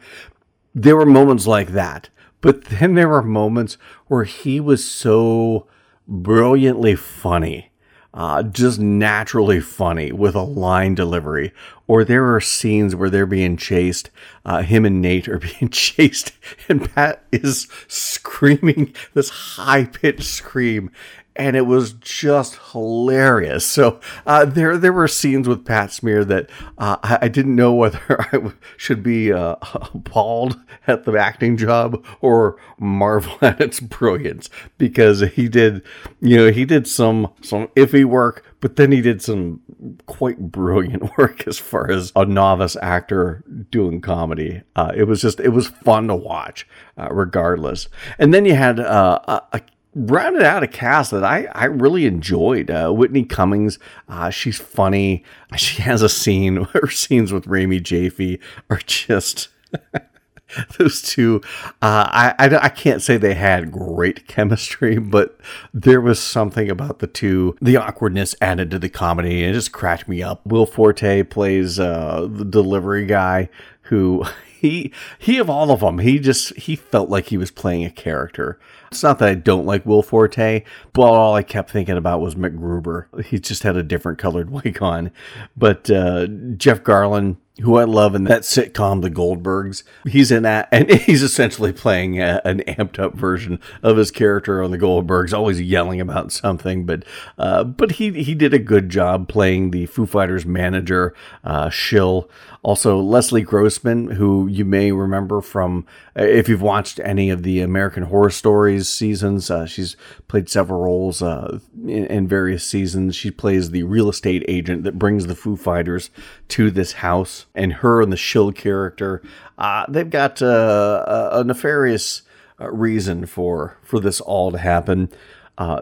There 0.74 0.96
were 0.96 1.06
moments 1.06 1.46
like 1.46 1.68
that, 1.68 2.08
but 2.40 2.64
then 2.64 2.94
there 2.94 3.08
were 3.08 3.22
moments 3.22 3.78
where 4.08 4.24
he 4.24 4.60
was 4.60 4.84
so 4.84 5.66
brilliantly 6.06 6.96
funny 6.96 7.70
uh, 8.14 8.44
just 8.44 8.78
naturally 8.78 9.60
funny 9.60 10.12
with 10.12 10.36
a 10.36 10.42
line 10.42 10.94
delivery. 10.94 11.52
Or 11.86 12.04
there 12.04 12.32
are 12.34 12.40
scenes 12.40 12.94
where 12.94 13.10
they're 13.10 13.26
being 13.26 13.56
chased. 13.56 14.08
Uh, 14.44 14.62
him 14.62 14.86
and 14.86 15.02
Nate 15.02 15.28
are 15.28 15.38
being 15.58 15.68
chased, 15.68 16.32
and 16.68 16.90
Pat 16.94 17.24
is 17.32 17.68
screaming 17.88 18.94
this 19.12 19.28
high 19.28 19.84
pitched 19.84 20.22
scream. 20.22 20.90
And 21.36 21.56
it 21.56 21.62
was 21.62 21.94
just 21.94 22.58
hilarious. 22.72 23.66
So 23.66 24.00
uh, 24.26 24.44
there 24.44 24.78
there 24.78 24.92
were 24.92 25.08
scenes 25.08 25.48
with 25.48 25.64
Pat 25.64 25.90
Smear 25.90 26.24
that 26.24 26.48
uh, 26.78 26.96
I, 27.02 27.18
I, 27.22 27.28
didn't 27.28 27.56
know 27.56 27.72
whether 27.74 28.00
I 28.32 28.52
should 28.76 29.02
be 29.02 29.32
uh, 29.32 29.56
appalled 29.94 30.60
at 30.86 31.04
the 31.04 31.16
acting 31.16 31.56
job 31.56 32.04
or 32.20 32.56
marvel 32.78 33.36
at 33.42 33.60
its 33.60 33.80
brilliance 33.80 34.48
because 34.78 35.20
he 35.20 35.48
did, 35.48 35.82
you 36.20 36.36
know, 36.36 36.50
he 36.52 36.64
did 36.64 36.86
some 36.86 37.32
some 37.42 37.68
iffy 37.68 38.04
work, 38.04 38.44
but 38.60 38.76
then 38.76 38.92
he 38.92 39.00
did 39.00 39.20
some 39.20 39.60
quite 40.06 40.38
brilliant 40.38 41.10
work 41.18 41.46
as 41.48 41.58
far 41.58 41.90
as 41.90 42.12
a 42.14 42.24
novice 42.24 42.76
actor 42.80 43.42
doing 43.70 44.00
comedy. 44.00 44.62
Uh, 44.76 44.92
it 44.94 45.04
was 45.04 45.20
just 45.20 45.40
it 45.40 45.50
was 45.50 45.66
fun 45.66 46.08
to 46.08 46.14
watch, 46.14 46.66
uh, 46.96 47.08
regardless. 47.10 47.88
And 48.18 48.32
then 48.32 48.44
you 48.44 48.54
had 48.54 48.78
uh, 48.78 49.18
a, 49.26 49.42
a 49.54 49.60
rounded 49.94 50.42
out 50.42 50.62
a 50.62 50.66
cast 50.66 51.10
that 51.12 51.24
I, 51.24 51.46
I 51.52 51.64
really 51.66 52.06
enjoyed. 52.06 52.70
Uh, 52.70 52.90
Whitney 52.90 53.24
Cummings, 53.24 53.78
uh, 54.08 54.30
she's 54.30 54.58
funny. 54.58 55.24
She 55.56 55.82
has 55.82 56.02
a 56.02 56.08
scene, 56.08 56.64
her 56.72 56.90
scenes 56.90 57.32
with 57.32 57.46
Rami 57.46 57.78
Jaffee 57.78 58.40
are 58.68 58.80
just. 58.84 59.48
those 60.78 61.00
two, 61.00 61.40
uh, 61.80 62.08
I, 62.10 62.34
I, 62.38 62.56
I 62.56 62.68
can't 62.70 63.02
say 63.02 63.16
they 63.16 63.34
had 63.34 63.70
great 63.70 64.26
chemistry, 64.26 64.98
but 64.98 65.38
there 65.72 66.00
was 66.00 66.20
something 66.20 66.68
about 66.68 66.98
the 66.98 67.06
two. 67.06 67.56
The 67.62 67.76
awkwardness 67.76 68.34
added 68.40 68.70
to 68.72 68.78
the 68.80 68.88
comedy, 68.88 69.42
and 69.42 69.50
it 69.50 69.54
just 69.54 69.72
cracked 69.72 70.08
me 70.08 70.22
up. 70.22 70.44
Will 70.44 70.66
Forte 70.66 71.22
plays 71.24 71.78
uh, 71.78 72.28
the 72.28 72.44
delivery 72.44 73.06
guy 73.06 73.48
who 73.82 74.24
he 74.64 74.92
he 75.18 75.38
of 75.38 75.50
all 75.50 75.70
of 75.70 75.80
them, 75.80 75.98
he 75.98 76.18
just 76.18 76.56
he 76.56 76.74
felt 76.74 77.10
like 77.10 77.26
he 77.26 77.36
was 77.36 77.50
playing 77.50 77.84
a 77.84 77.90
character. 77.90 78.58
It's 78.94 79.02
not 79.02 79.18
that 79.18 79.28
I 79.28 79.34
don't 79.34 79.66
like 79.66 79.84
Will 79.84 80.04
Forte, 80.04 80.62
but 80.92 81.02
all 81.02 81.34
I 81.34 81.42
kept 81.42 81.68
thinking 81.68 81.96
about 81.96 82.20
was 82.20 82.36
MacGruber. 82.36 83.24
He 83.24 83.40
just 83.40 83.64
had 83.64 83.76
a 83.76 83.82
different 83.82 84.20
colored 84.20 84.50
wig 84.64 84.80
on. 84.80 85.10
But 85.56 85.90
uh, 85.90 86.28
Jeff 86.56 86.84
Garlin, 86.84 87.36
who 87.62 87.76
I 87.76 87.84
love 87.84 88.16
in 88.16 88.24
that 88.24 88.42
sitcom, 88.42 89.00
The 89.00 89.10
Goldbergs, 89.10 89.84
he's 90.08 90.32
in 90.32 90.42
that, 90.42 90.68
and 90.72 90.90
he's 91.02 91.22
essentially 91.22 91.72
playing 91.72 92.20
a, 92.20 92.40
an 92.44 92.60
amped 92.66 92.98
up 92.98 93.14
version 93.14 93.60
of 93.82 93.96
his 93.96 94.10
character 94.10 94.62
on 94.62 94.72
The 94.72 94.78
Goldbergs, 94.78 95.32
always 95.32 95.60
yelling 95.60 96.00
about 96.00 96.32
something. 96.32 96.84
But 96.84 97.04
uh, 97.38 97.62
but 97.64 97.92
he 97.92 98.22
he 98.24 98.34
did 98.34 98.52
a 98.54 98.58
good 98.58 98.88
job 98.88 99.28
playing 99.28 99.70
the 99.70 99.86
Foo 99.86 100.06
Fighters 100.06 100.44
manager, 100.44 101.14
uh, 101.44 101.70
Shill. 101.70 102.28
Also, 102.64 102.98
Leslie 102.98 103.42
Grossman, 103.42 104.12
who 104.12 104.46
you 104.46 104.64
may 104.64 104.90
remember 104.90 105.42
from 105.42 105.86
uh, 106.18 106.22
if 106.22 106.48
you've 106.48 106.62
watched 106.62 106.98
any 107.00 107.28
of 107.28 107.42
the 107.42 107.60
American 107.60 108.04
Horror 108.04 108.30
Stories 108.30 108.88
seasons, 108.88 109.50
uh, 109.50 109.66
she's 109.66 109.96
played 110.28 110.48
several 110.48 110.80
roles 110.80 111.20
uh, 111.20 111.58
in, 111.82 112.06
in, 112.06 112.26
various 112.26 112.64
seasons. 112.64 113.14
She 113.14 113.30
plays 113.30 113.70
the 113.70 113.82
real 113.82 114.08
estate 114.08 114.44
agent 114.48 114.82
that 114.84 114.98
brings 114.98 115.26
the 115.26 115.34
Foo 115.34 115.56
Fighters 115.56 116.08
to 116.48 116.70
this 116.70 116.92
house, 116.92 117.43
and 117.54 117.74
her 117.74 118.02
and 118.02 118.12
the 118.12 118.16
Shill 118.16 118.52
character, 118.52 119.22
uh, 119.58 119.86
they've 119.88 120.10
got 120.10 120.40
uh, 120.42 121.28
a 121.32 121.44
nefarious 121.44 122.22
uh, 122.60 122.70
reason 122.70 123.26
for 123.26 123.78
for 123.82 124.00
this 124.00 124.20
all 124.20 124.52
to 124.52 124.58
happen. 124.58 125.10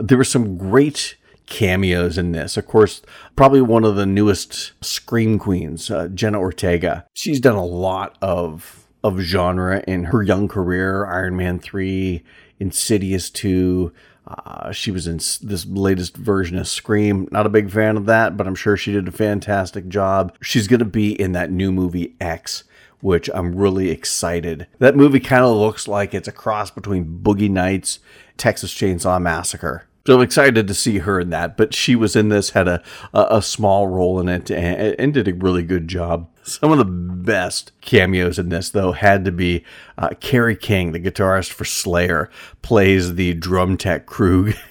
there 0.00 0.18
were 0.18 0.24
some 0.24 0.56
great 0.56 1.16
cameos 1.46 2.16
in 2.16 2.32
this. 2.32 2.56
Of 2.56 2.66
course, 2.66 3.02
probably 3.36 3.60
one 3.60 3.84
of 3.84 3.96
the 3.96 4.06
newest 4.06 4.72
Scream 4.82 5.38
Queens, 5.38 5.90
uh, 5.90 6.08
Jenna 6.08 6.38
Ortega. 6.38 7.06
She's 7.12 7.40
done 7.40 7.56
a 7.56 7.64
lot 7.64 8.16
of 8.22 8.86
of 9.04 9.18
genre 9.18 9.82
in 9.86 10.04
her 10.04 10.22
young 10.22 10.48
career. 10.48 11.06
Iron 11.06 11.36
Man 11.36 11.58
three, 11.58 12.22
Insidious 12.58 13.28
two. 13.28 13.92
Uh, 14.26 14.70
she 14.70 14.90
was 14.90 15.06
in 15.06 15.16
this 15.16 15.66
latest 15.66 16.16
version 16.16 16.56
of 16.56 16.68
Scream. 16.68 17.28
Not 17.32 17.46
a 17.46 17.50
big 17.50 17.70
fan 17.70 17.96
of 17.96 18.06
that, 18.06 18.36
but 18.36 18.46
I'm 18.46 18.54
sure 18.54 18.76
she 18.76 18.92
did 18.92 19.08
a 19.08 19.12
fantastic 19.12 19.88
job. 19.88 20.36
She's 20.40 20.68
going 20.68 20.78
to 20.78 20.84
be 20.84 21.20
in 21.20 21.32
that 21.32 21.50
new 21.50 21.72
movie 21.72 22.14
X, 22.20 22.64
which 23.00 23.28
I'm 23.34 23.54
really 23.54 23.90
excited. 23.90 24.68
That 24.78 24.96
movie 24.96 25.20
kind 25.20 25.44
of 25.44 25.56
looks 25.56 25.88
like 25.88 26.14
it's 26.14 26.28
a 26.28 26.32
cross 26.32 26.70
between 26.70 27.20
Boogie 27.22 27.50
Nights, 27.50 27.98
Texas 28.36 28.72
Chainsaw 28.72 29.20
Massacre. 29.20 29.86
So 30.06 30.16
I'm 30.16 30.22
excited 30.22 30.66
to 30.66 30.74
see 30.74 30.98
her 30.98 31.20
in 31.20 31.30
that. 31.30 31.56
But 31.56 31.74
she 31.74 31.94
was 31.96 32.16
in 32.16 32.28
this, 32.28 32.50
had 32.50 32.68
a 32.68 32.82
a, 33.12 33.26
a 33.30 33.42
small 33.42 33.86
role 33.86 34.20
in 34.20 34.28
it, 34.28 34.50
and, 34.50 34.96
and, 34.98 35.14
did 35.14 35.28
a 35.28 35.34
really 35.34 35.62
good 35.62 35.88
job. 35.88 36.28
Some 36.42 36.72
of 36.72 36.78
the 36.78 36.84
best 36.84 37.72
cameos 37.80 38.38
in 38.38 38.48
this, 38.48 38.70
though, 38.70 38.92
had 38.92 39.24
to 39.24 39.32
be 39.32 39.64
uh, 39.96 40.10
Kerry 40.20 40.56
King, 40.56 40.92
the 40.92 41.00
guitarist 41.00 41.52
for 41.52 41.64
Slayer, 41.64 42.30
plays 42.62 43.14
the 43.14 43.34
drum 43.34 43.76
tech 43.76 44.06
Krug. 44.06 44.54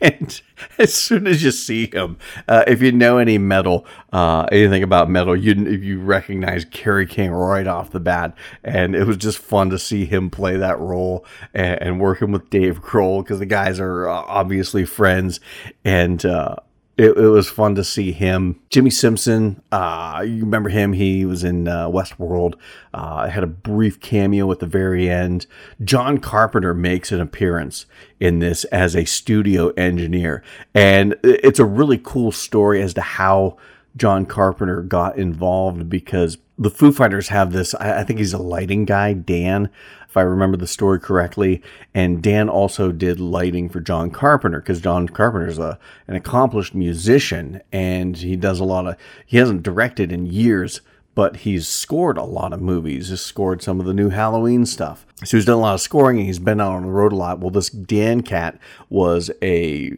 And 0.00 0.42
as 0.78 0.92
soon 0.92 1.26
as 1.26 1.42
you 1.42 1.50
see 1.50 1.86
him, 1.90 2.18
uh, 2.46 2.64
if 2.66 2.82
you 2.82 2.92
know 2.92 3.16
any 3.16 3.38
metal, 3.38 3.86
uh, 4.12 4.46
anything 4.52 4.82
about 4.82 5.08
metal, 5.08 5.34
you 5.34 5.54
you 5.54 5.98
recognize 5.98 6.66
Kerry 6.66 7.06
King 7.06 7.30
right 7.30 7.66
off 7.66 7.90
the 7.90 8.00
bat, 8.00 8.36
and 8.62 8.94
it 8.94 9.06
was 9.06 9.16
just 9.16 9.38
fun 9.38 9.70
to 9.70 9.78
see 9.78 10.04
him 10.04 10.28
play 10.28 10.58
that 10.58 10.78
role 10.78 11.24
and, 11.54 11.80
and 11.80 12.00
working 12.00 12.32
with 12.32 12.50
Dave 12.50 12.82
Grohl 12.82 13.22
because 13.22 13.38
the 13.38 13.46
guys 13.46 13.80
are 13.80 14.06
uh, 14.06 14.24
obviously 14.26 14.84
friends, 14.84 15.40
and 15.86 16.22
uh, 16.26 16.56
it, 16.96 17.16
it, 17.16 17.28
was 17.28 17.48
fun 17.48 17.74
to 17.74 17.82
see 17.84 18.12
him. 18.12 18.60
Jimmy 18.70 18.90
Simpson, 18.90 19.60
uh, 19.72 20.22
you 20.24 20.40
remember 20.44 20.68
him? 20.68 20.92
He 20.92 21.24
was 21.24 21.42
in 21.42 21.66
uh, 21.66 21.88
Westworld. 21.88 22.54
Uh, 22.92 23.28
had 23.28 23.42
a 23.42 23.48
brief 23.48 24.00
cameo 24.00 24.50
at 24.52 24.60
the 24.60 24.66
very 24.66 25.10
end. 25.10 25.46
John 25.82 26.18
Carpenter 26.18 26.72
makes 26.72 27.10
an 27.10 27.20
appearance 27.20 27.86
in 28.20 28.38
this 28.38 28.64
as 28.66 28.94
a 28.94 29.04
studio 29.04 29.70
engineer, 29.70 30.42
and 30.72 31.16
it's 31.24 31.58
a 31.58 31.64
really 31.64 31.98
cool 31.98 32.30
story 32.30 32.80
as 32.80 32.94
to 32.94 33.00
how 33.00 33.56
John 33.96 34.24
Carpenter 34.24 34.82
got 34.82 35.18
involved 35.18 35.88
because 35.88 36.38
the 36.58 36.70
Foo 36.70 36.92
Fighters 36.92 37.28
have 37.28 37.52
this. 37.52 37.74
I, 37.74 38.00
I 38.00 38.04
think 38.04 38.20
he's 38.20 38.32
a 38.32 38.38
lighting 38.38 38.84
guy, 38.84 39.12
Dan, 39.12 39.68
if 40.14 40.16
I 40.16 40.22
remember 40.22 40.56
the 40.56 40.68
story 40.68 41.00
correctly. 41.00 41.60
And 41.92 42.22
Dan 42.22 42.48
also 42.48 42.92
did 42.92 43.18
lighting 43.18 43.68
for 43.68 43.80
John 43.80 44.12
Carpenter 44.12 44.60
because 44.60 44.80
John 44.80 45.08
Carpenter's 45.08 45.58
a 45.58 45.76
an 46.06 46.14
accomplished 46.14 46.72
musician 46.72 47.60
and 47.72 48.16
he 48.16 48.36
does 48.36 48.60
a 48.60 48.64
lot 48.64 48.86
of. 48.86 48.96
He 49.26 49.38
hasn't 49.38 49.64
directed 49.64 50.12
in 50.12 50.26
years, 50.26 50.82
but 51.16 51.38
he's 51.38 51.66
scored 51.66 52.16
a 52.16 52.22
lot 52.22 52.52
of 52.52 52.62
movies. 52.62 53.08
He's 53.08 53.22
scored 53.22 53.60
some 53.60 53.80
of 53.80 53.86
the 53.86 53.92
new 53.92 54.10
Halloween 54.10 54.66
stuff. 54.66 55.04
So 55.24 55.36
he's 55.36 55.46
done 55.46 55.56
a 55.56 55.60
lot 55.60 55.74
of 55.74 55.80
scoring 55.80 56.18
and 56.18 56.26
he's 56.28 56.38
been 56.38 56.60
out 56.60 56.74
on 56.74 56.84
the 56.84 56.92
road 56.92 57.12
a 57.12 57.16
lot. 57.16 57.40
Well, 57.40 57.50
this 57.50 57.68
Dan 57.68 58.22
Cat 58.22 58.56
was 58.88 59.32
a 59.42 59.96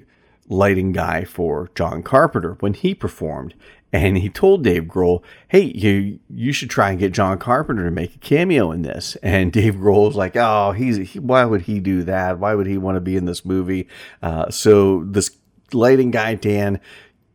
lighting 0.49 0.93
guy 0.93 1.25
for 1.25 1.71
John 1.75 2.03
Carpenter 2.03 2.57
when 2.61 2.73
he 2.73 2.95
performed 2.95 3.53
and 3.93 4.19
he 4.19 4.29
told 4.29 4.65
Dave 4.65 4.85
Grohl, 4.85 5.23
"Hey, 5.49 5.73
you 5.75 6.19
you 6.29 6.53
should 6.53 6.71
try 6.71 6.91
and 6.91 6.99
get 6.99 7.13
John 7.13 7.39
Carpenter 7.39 7.85
to 7.85 7.91
make 7.91 8.15
a 8.15 8.19
cameo 8.19 8.73
in 8.73 8.83
this." 8.83 9.17
And 9.23 9.53
Dave 9.53 9.75
Grohl 9.75 10.07
was 10.07 10.17
like, 10.17 10.37
"Oh, 10.37 10.73
he's 10.73 10.97
he, 11.11 11.19
why 11.19 11.45
would 11.45 11.63
he 11.63 11.81
do 11.81 12.03
that? 12.05 12.39
Why 12.39 12.55
would 12.55 12.67
he 12.67 12.79
want 12.79 12.97
to 12.97 13.01
be 13.01 13.17
in 13.17 13.27
this 13.27 13.45
movie?" 13.45 13.89
Uh, 14.23 14.51
so 14.51 15.05
this 15.05 15.31
lighting 15.73 16.11
guy 16.11 16.35
Dan 16.35 16.81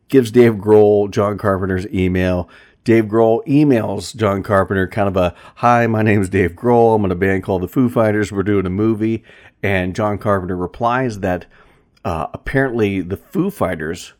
gives 0.08 0.30
Dave 0.30 0.54
Grohl 0.54 1.10
John 1.10 1.38
Carpenter's 1.38 1.86
email. 1.88 2.48
Dave 2.84 3.04
Grohl 3.04 3.46
emails 3.46 4.14
John 4.14 4.42
Carpenter, 4.42 4.86
kind 4.88 5.08
of 5.08 5.16
a 5.16 5.34
"Hi, 5.56 5.86
my 5.86 6.02
name 6.02 6.20
is 6.20 6.28
Dave 6.28 6.52
Grohl. 6.52 6.96
I'm 6.96 7.04
in 7.04 7.12
a 7.12 7.16
band 7.16 7.44
called 7.44 7.62
the 7.62 7.68
Foo 7.68 7.88
Fighters. 7.88 8.30
We're 8.30 8.42
doing 8.42 8.66
a 8.66 8.70
movie." 8.70 9.24
And 9.62 9.94
John 9.94 10.18
Carpenter 10.18 10.56
replies 10.56 11.20
that 11.20 11.46
uh, 12.04 12.26
apparently 12.34 13.00
the 13.00 13.16
Foo 13.16 13.50
Fighters 13.50 14.12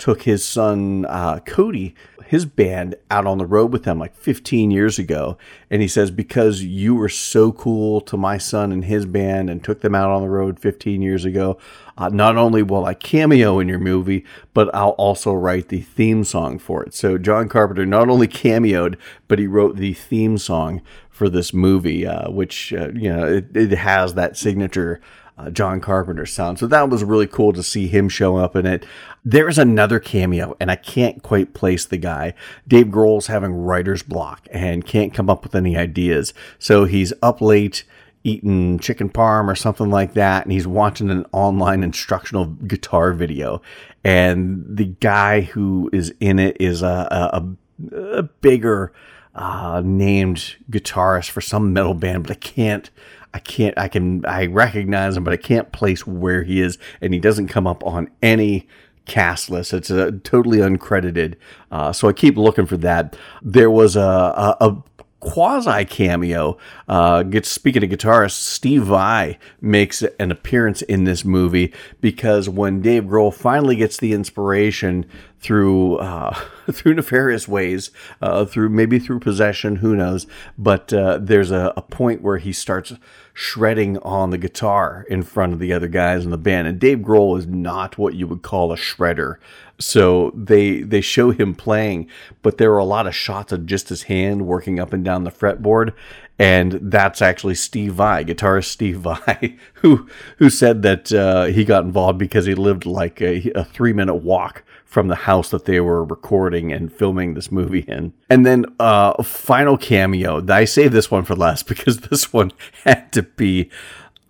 took 0.00 0.22
his 0.22 0.42
son 0.42 1.04
uh, 1.04 1.38
Cody, 1.40 1.94
his 2.24 2.46
band, 2.46 2.94
out 3.10 3.26
on 3.26 3.38
the 3.38 3.46
road 3.46 3.72
with 3.72 3.84
him 3.84 3.98
like 3.98 4.16
15 4.16 4.70
years 4.70 4.98
ago. 4.98 5.36
And 5.70 5.82
he 5.82 5.88
says, 5.88 6.10
Because 6.10 6.62
you 6.62 6.94
were 6.94 7.08
so 7.08 7.52
cool 7.52 8.00
to 8.02 8.16
my 8.16 8.38
son 8.38 8.72
and 8.72 8.84
his 8.84 9.04
band 9.04 9.50
and 9.50 9.62
took 9.62 9.82
them 9.82 9.94
out 9.94 10.10
on 10.10 10.22
the 10.22 10.28
road 10.28 10.58
15 10.58 11.02
years 11.02 11.24
ago, 11.24 11.58
uh, 11.98 12.08
not 12.08 12.36
only 12.36 12.62
will 12.62 12.86
I 12.86 12.94
cameo 12.94 13.58
in 13.58 13.68
your 13.68 13.78
movie, 13.78 14.24
but 14.54 14.74
I'll 14.74 14.90
also 14.90 15.34
write 15.34 15.68
the 15.68 15.82
theme 15.82 16.24
song 16.24 16.58
for 16.58 16.82
it. 16.82 16.94
So 16.94 17.18
John 17.18 17.48
Carpenter 17.48 17.84
not 17.84 18.08
only 18.08 18.26
cameoed, 18.26 18.96
but 19.28 19.38
he 19.38 19.46
wrote 19.46 19.76
the 19.76 19.92
theme 19.92 20.38
song 20.38 20.80
for 21.10 21.28
this 21.28 21.52
movie, 21.52 22.06
uh, 22.06 22.30
which, 22.30 22.72
uh, 22.72 22.88
you 22.94 23.12
know, 23.12 23.26
it, 23.26 23.54
it 23.54 23.70
has 23.72 24.14
that 24.14 24.38
signature 24.38 25.00
uh, 25.40 25.50
John 25.50 25.80
Carpenter 25.80 26.26
sound. 26.26 26.58
So 26.58 26.66
that 26.66 26.88
was 26.88 27.04
really 27.04 27.26
cool 27.26 27.52
to 27.52 27.62
see 27.62 27.88
him 27.88 28.08
show 28.08 28.36
up 28.36 28.54
in 28.56 28.66
it. 28.66 28.84
There's 29.24 29.58
another 29.58 29.98
cameo, 29.98 30.56
and 30.60 30.70
I 30.70 30.76
can't 30.76 31.22
quite 31.22 31.54
place 31.54 31.84
the 31.84 31.96
guy. 31.96 32.34
Dave 32.66 32.86
Grohl's 32.86 33.26
having 33.26 33.52
writer's 33.52 34.02
block 34.02 34.46
and 34.50 34.86
can't 34.86 35.14
come 35.14 35.30
up 35.30 35.42
with 35.42 35.54
any 35.54 35.76
ideas. 35.76 36.34
So 36.58 36.84
he's 36.84 37.12
up 37.22 37.40
late 37.40 37.84
eating 38.22 38.78
chicken 38.78 39.08
parm 39.08 39.48
or 39.48 39.54
something 39.54 39.90
like 39.90 40.14
that, 40.14 40.44
and 40.44 40.52
he's 40.52 40.66
watching 40.66 41.10
an 41.10 41.24
online 41.32 41.82
instructional 41.82 42.46
guitar 42.46 43.12
video. 43.12 43.62
And 44.04 44.64
the 44.68 44.86
guy 45.00 45.42
who 45.42 45.88
is 45.92 46.12
in 46.20 46.38
it 46.38 46.56
is 46.60 46.82
a, 46.82 46.86
a, 47.32 47.96
a 47.96 48.22
bigger 48.22 48.92
uh, 49.34 49.80
named 49.84 50.56
guitarist 50.70 51.30
for 51.30 51.40
some 51.40 51.72
metal 51.72 51.94
band, 51.94 52.24
but 52.24 52.32
I 52.32 52.38
can't 52.38 52.90
I 53.32 53.38
can't, 53.38 53.78
I 53.78 53.88
can, 53.88 54.24
I 54.26 54.46
recognize 54.46 55.16
him, 55.16 55.24
but 55.24 55.32
I 55.32 55.36
can't 55.36 55.70
place 55.72 56.06
where 56.06 56.42
he 56.42 56.60
is, 56.60 56.78
and 57.00 57.14
he 57.14 57.20
doesn't 57.20 57.48
come 57.48 57.66
up 57.66 57.84
on 57.84 58.10
any 58.22 58.66
cast 59.06 59.50
list. 59.50 59.72
It's 59.72 59.90
a 59.90 60.12
totally 60.12 60.58
uncredited. 60.58 61.34
Uh, 61.70 61.92
so 61.92 62.08
I 62.08 62.12
keep 62.12 62.36
looking 62.36 62.66
for 62.66 62.76
that. 62.78 63.16
There 63.42 63.70
was 63.70 63.96
a, 63.96 64.00
a, 64.00 64.56
a 64.60 64.82
quasi 65.20 65.84
cameo. 65.84 66.58
Uh, 66.88 67.22
gets 67.22 67.48
speaking 67.48 67.84
of 67.84 67.90
guitarists, 67.90 68.32
Steve 68.32 68.84
Vai 68.84 69.38
makes 69.60 70.02
an 70.18 70.30
appearance 70.30 70.82
in 70.82 71.04
this 71.04 71.24
movie 71.24 71.72
because 72.00 72.48
when 72.48 72.80
Dave 72.80 73.04
Grohl 73.04 73.32
finally 73.32 73.76
gets 73.76 73.98
the 73.98 74.12
inspiration 74.12 75.06
through 75.38 75.96
uh, 75.96 76.34
through 76.72 76.94
nefarious 76.94 77.46
ways, 77.46 77.90
uh, 78.20 78.44
through 78.44 78.70
maybe 78.70 78.98
through 78.98 79.20
possession, 79.20 79.76
who 79.76 79.94
knows? 79.94 80.26
But 80.58 80.92
uh, 80.92 81.18
there's 81.18 81.50
a, 81.50 81.72
a 81.76 81.82
point 81.82 82.22
where 82.22 82.38
he 82.38 82.52
starts 82.52 82.92
shredding 83.40 83.96
on 84.00 84.28
the 84.28 84.36
guitar 84.36 85.06
in 85.08 85.22
front 85.22 85.54
of 85.54 85.58
the 85.58 85.72
other 85.72 85.88
guys 85.88 86.26
in 86.26 86.30
the 86.30 86.36
band, 86.36 86.68
and 86.68 86.78
Dave 86.78 86.98
Grohl 86.98 87.38
is 87.38 87.46
not 87.46 87.96
what 87.96 88.12
you 88.12 88.26
would 88.26 88.42
call 88.42 88.70
a 88.70 88.76
shredder. 88.76 89.36
So 89.78 90.30
they 90.36 90.82
they 90.82 91.00
show 91.00 91.30
him 91.30 91.54
playing, 91.54 92.06
but 92.42 92.58
there 92.58 92.70
are 92.74 92.78
a 92.78 92.84
lot 92.84 93.06
of 93.06 93.14
shots 93.14 93.50
of 93.50 93.64
just 93.64 93.88
his 93.88 94.02
hand 94.02 94.46
working 94.46 94.78
up 94.78 94.92
and 94.92 95.02
down 95.02 95.24
the 95.24 95.30
fretboard, 95.30 95.94
and 96.40 96.78
that's 96.90 97.20
actually 97.20 97.54
Steve 97.54 97.92
Vai, 97.92 98.24
guitarist 98.24 98.64
Steve 98.64 98.96
Vai, 99.00 99.58
who 99.74 100.08
who 100.38 100.48
said 100.48 100.80
that 100.82 101.12
uh, 101.12 101.44
he 101.44 101.66
got 101.66 101.84
involved 101.84 102.18
because 102.18 102.46
he 102.46 102.54
lived 102.54 102.86
like 102.86 103.20
a, 103.20 103.52
a 103.54 103.62
three 103.62 103.92
minute 103.92 104.16
walk 104.16 104.64
from 104.86 105.08
the 105.08 105.14
house 105.14 105.50
that 105.50 105.66
they 105.66 105.80
were 105.80 106.02
recording 106.02 106.72
and 106.72 106.92
filming 106.92 107.34
this 107.34 107.52
movie 107.52 107.84
in. 107.86 108.14
And 108.30 108.46
then 108.46 108.64
uh 108.80 109.22
final 109.22 109.76
cameo. 109.76 110.44
I 110.48 110.64
saved 110.64 110.94
this 110.94 111.10
one 111.10 111.24
for 111.24 111.36
last 111.36 111.66
because 111.68 112.00
this 112.00 112.32
one 112.32 112.52
had 112.84 113.12
to 113.12 113.22
be 113.22 113.68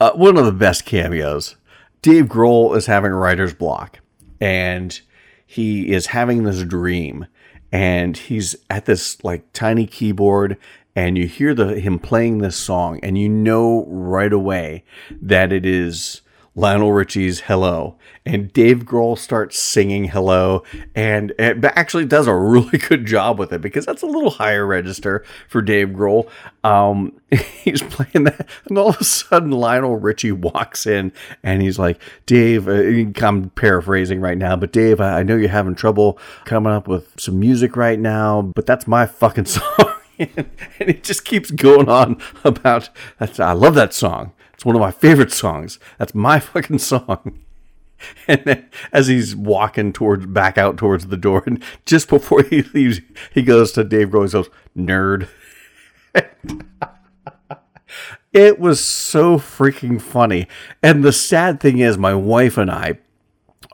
uh, 0.01 0.11
one 0.13 0.37
of 0.37 0.45
the 0.45 0.53
best 0.53 0.85
cameos. 0.85 1.55
Dave 2.03 2.27
Grohl 2.27 2.77
is 2.77 2.87
having 2.87 3.13
writer's 3.13 3.55
block 3.55 4.01
and 4.41 5.01
he 5.47 5.93
is 5.93 6.07
having 6.07 6.43
this 6.43 6.65
dream 6.65 7.27
and 7.73 8.17
he's 8.17 8.57
at 8.69 8.87
this 8.87 9.23
like 9.23 9.53
tiny 9.53 9.87
keyboard 9.87 10.57
and 10.95 11.17
you 11.17 11.27
hear 11.27 11.55
the 11.55 11.81
him 11.81 11.99
playing 11.99 12.39
this 12.39 12.57
song 12.57 13.01
and 13.03 13.19
you 13.19 13.29
know 13.29 13.85
right 13.89 14.33
away 14.33 14.85
that 15.21 15.53
it 15.53 15.65
is 15.65 16.23
Lionel 16.57 16.93
Richie's 16.93 17.41
Hello. 17.41 17.97
And 18.27 18.53
Dave 18.53 18.85
Grohl 18.85 19.17
starts 19.17 19.59
singing 19.59 20.07
Hello 20.07 20.65
and 20.95 21.33
it 21.39 21.65
actually 21.65 22.05
does 22.05 22.27
a 22.27 22.35
really 22.37 22.79
good 22.79 23.07
job 23.07 23.39
with 23.39 23.53
it 23.53 23.61
because 23.61 23.87
that's 23.87 24.03
a 24.03 24.07
little 24.07 24.31
higher 24.31 24.67
register 24.67 25.25
for 25.49 25.63
Dave 25.63 25.89
Grohl. 25.89 26.29
Um, 26.65 27.19
he's 27.31 27.83
playing 27.83 28.25
that 28.25 28.49
and 28.69 28.77
all 28.77 28.91
of 28.91 29.01
a 29.01 29.05
sudden 29.05 29.53
Lionel 29.53 29.97
Richie 29.97 30.33
walks 30.33 30.87
in 30.87 31.13
and 31.43 31.63
he's 31.63 31.79
like, 31.79 32.01
Dave, 32.27 32.69
uh, 32.69 33.27
I'm 33.27 33.51
paraphrasing 33.51 34.21
right 34.21 34.39
now, 34.39 34.57
but 34.57 34.73
Dave, 34.73 35.01
I 35.01 35.23
know 35.23 35.37
you're 35.37 35.49
having 35.49 35.75
trouble 35.75 36.19
coming 36.45 36.73
up 36.73 36.89
with 36.89 37.19
some 37.19 37.39
music 37.39 37.77
right 37.77 37.99
now, 37.99 38.43
but 38.43 38.67
that's 38.67 38.87
my 38.87 39.07
fucking 39.07 39.45
song. 39.47 39.95
and 40.37 40.51
it 40.79 41.03
just 41.03 41.25
keeps 41.25 41.51
going 41.51 41.89
on 41.89 42.21
about 42.45 42.91
I 43.19 43.53
love 43.53 43.75
that 43.75 43.95
song. 43.95 44.33
It's 44.53 44.65
one 44.65 44.77
of 44.77 44.81
my 44.81 44.91
favorite 44.91 45.33
songs. 45.33 45.79
That's 45.99 46.15
my 46.15 46.39
fucking 46.41 46.79
song. 46.79 47.41
And 48.27 48.43
then 48.45 48.69
as 48.93 49.07
he's 49.07 49.37
walking 49.37 49.93
towards 49.93 50.27
back 50.27 50.57
out 50.59 50.77
towards 50.77 51.07
the 51.07 51.17
door, 51.17 51.43
and 51.47 51.63
just 51.87 52.09
before 52.09 52.43
he 52.51 52.63
leaves, 52.63 53.01
he 53.33 53.43
goes 53.43 53.73
to 53.73 53.85
Dave 53.85 54.09
Grohl. 54.11 54.25
He 54.25 54.33
goes, 54.33 54.51
"Nerd." 54.77 55.29
it 58.33 58.59
was 58.59 58.83
so 58.83 59.39
freaking 59.39 60.01
funny. 60.01 60.47
And 60.83 61.05
the 61.05 61.13
sad 61.13 61.61
thing 61.61 61.79
is, 61.79 61.99
my 61.99 62.15
wife 62.15 62.57
and 62.59 62.71
I 62.71 62.99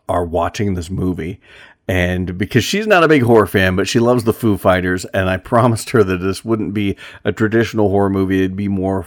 are 0.08 0.24
watching 0.24 0.74
this 0.74 0.90
movie, 0.90 1.40
and 1.88 2.36
because 2.36 2.64
she's 2.64 2.86
not 2.86 3.04
a 3.04 3.08
big 3.08 3.22
horror 3.22 3.46
fan, 3.46 3.76
but 3.76 3.88
she 3.88 4.00
loves 4.00 4.24
the 4.24 4.32
Foo 4.32 4.56
Fighters, 4.56 5.04
and 5.06 5.28
I 5.28 5.36
promised 5.36 5.90
her 5.90 6.02
that 6.04 6.18
this 6.18 6.44
wouldn't 6.44 6.74
be 6.74 6.96
a 7.24 7.32
traditional 7.32 7.90
horror 7.90 8.10
movie; 8.10 8.38
it'd 8.40 8.56
be 8.56 8.68
more 8.68 9.06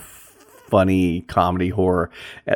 funny 0.70 1.22
comedy 1.22 1.70
horror. 1.70 2.10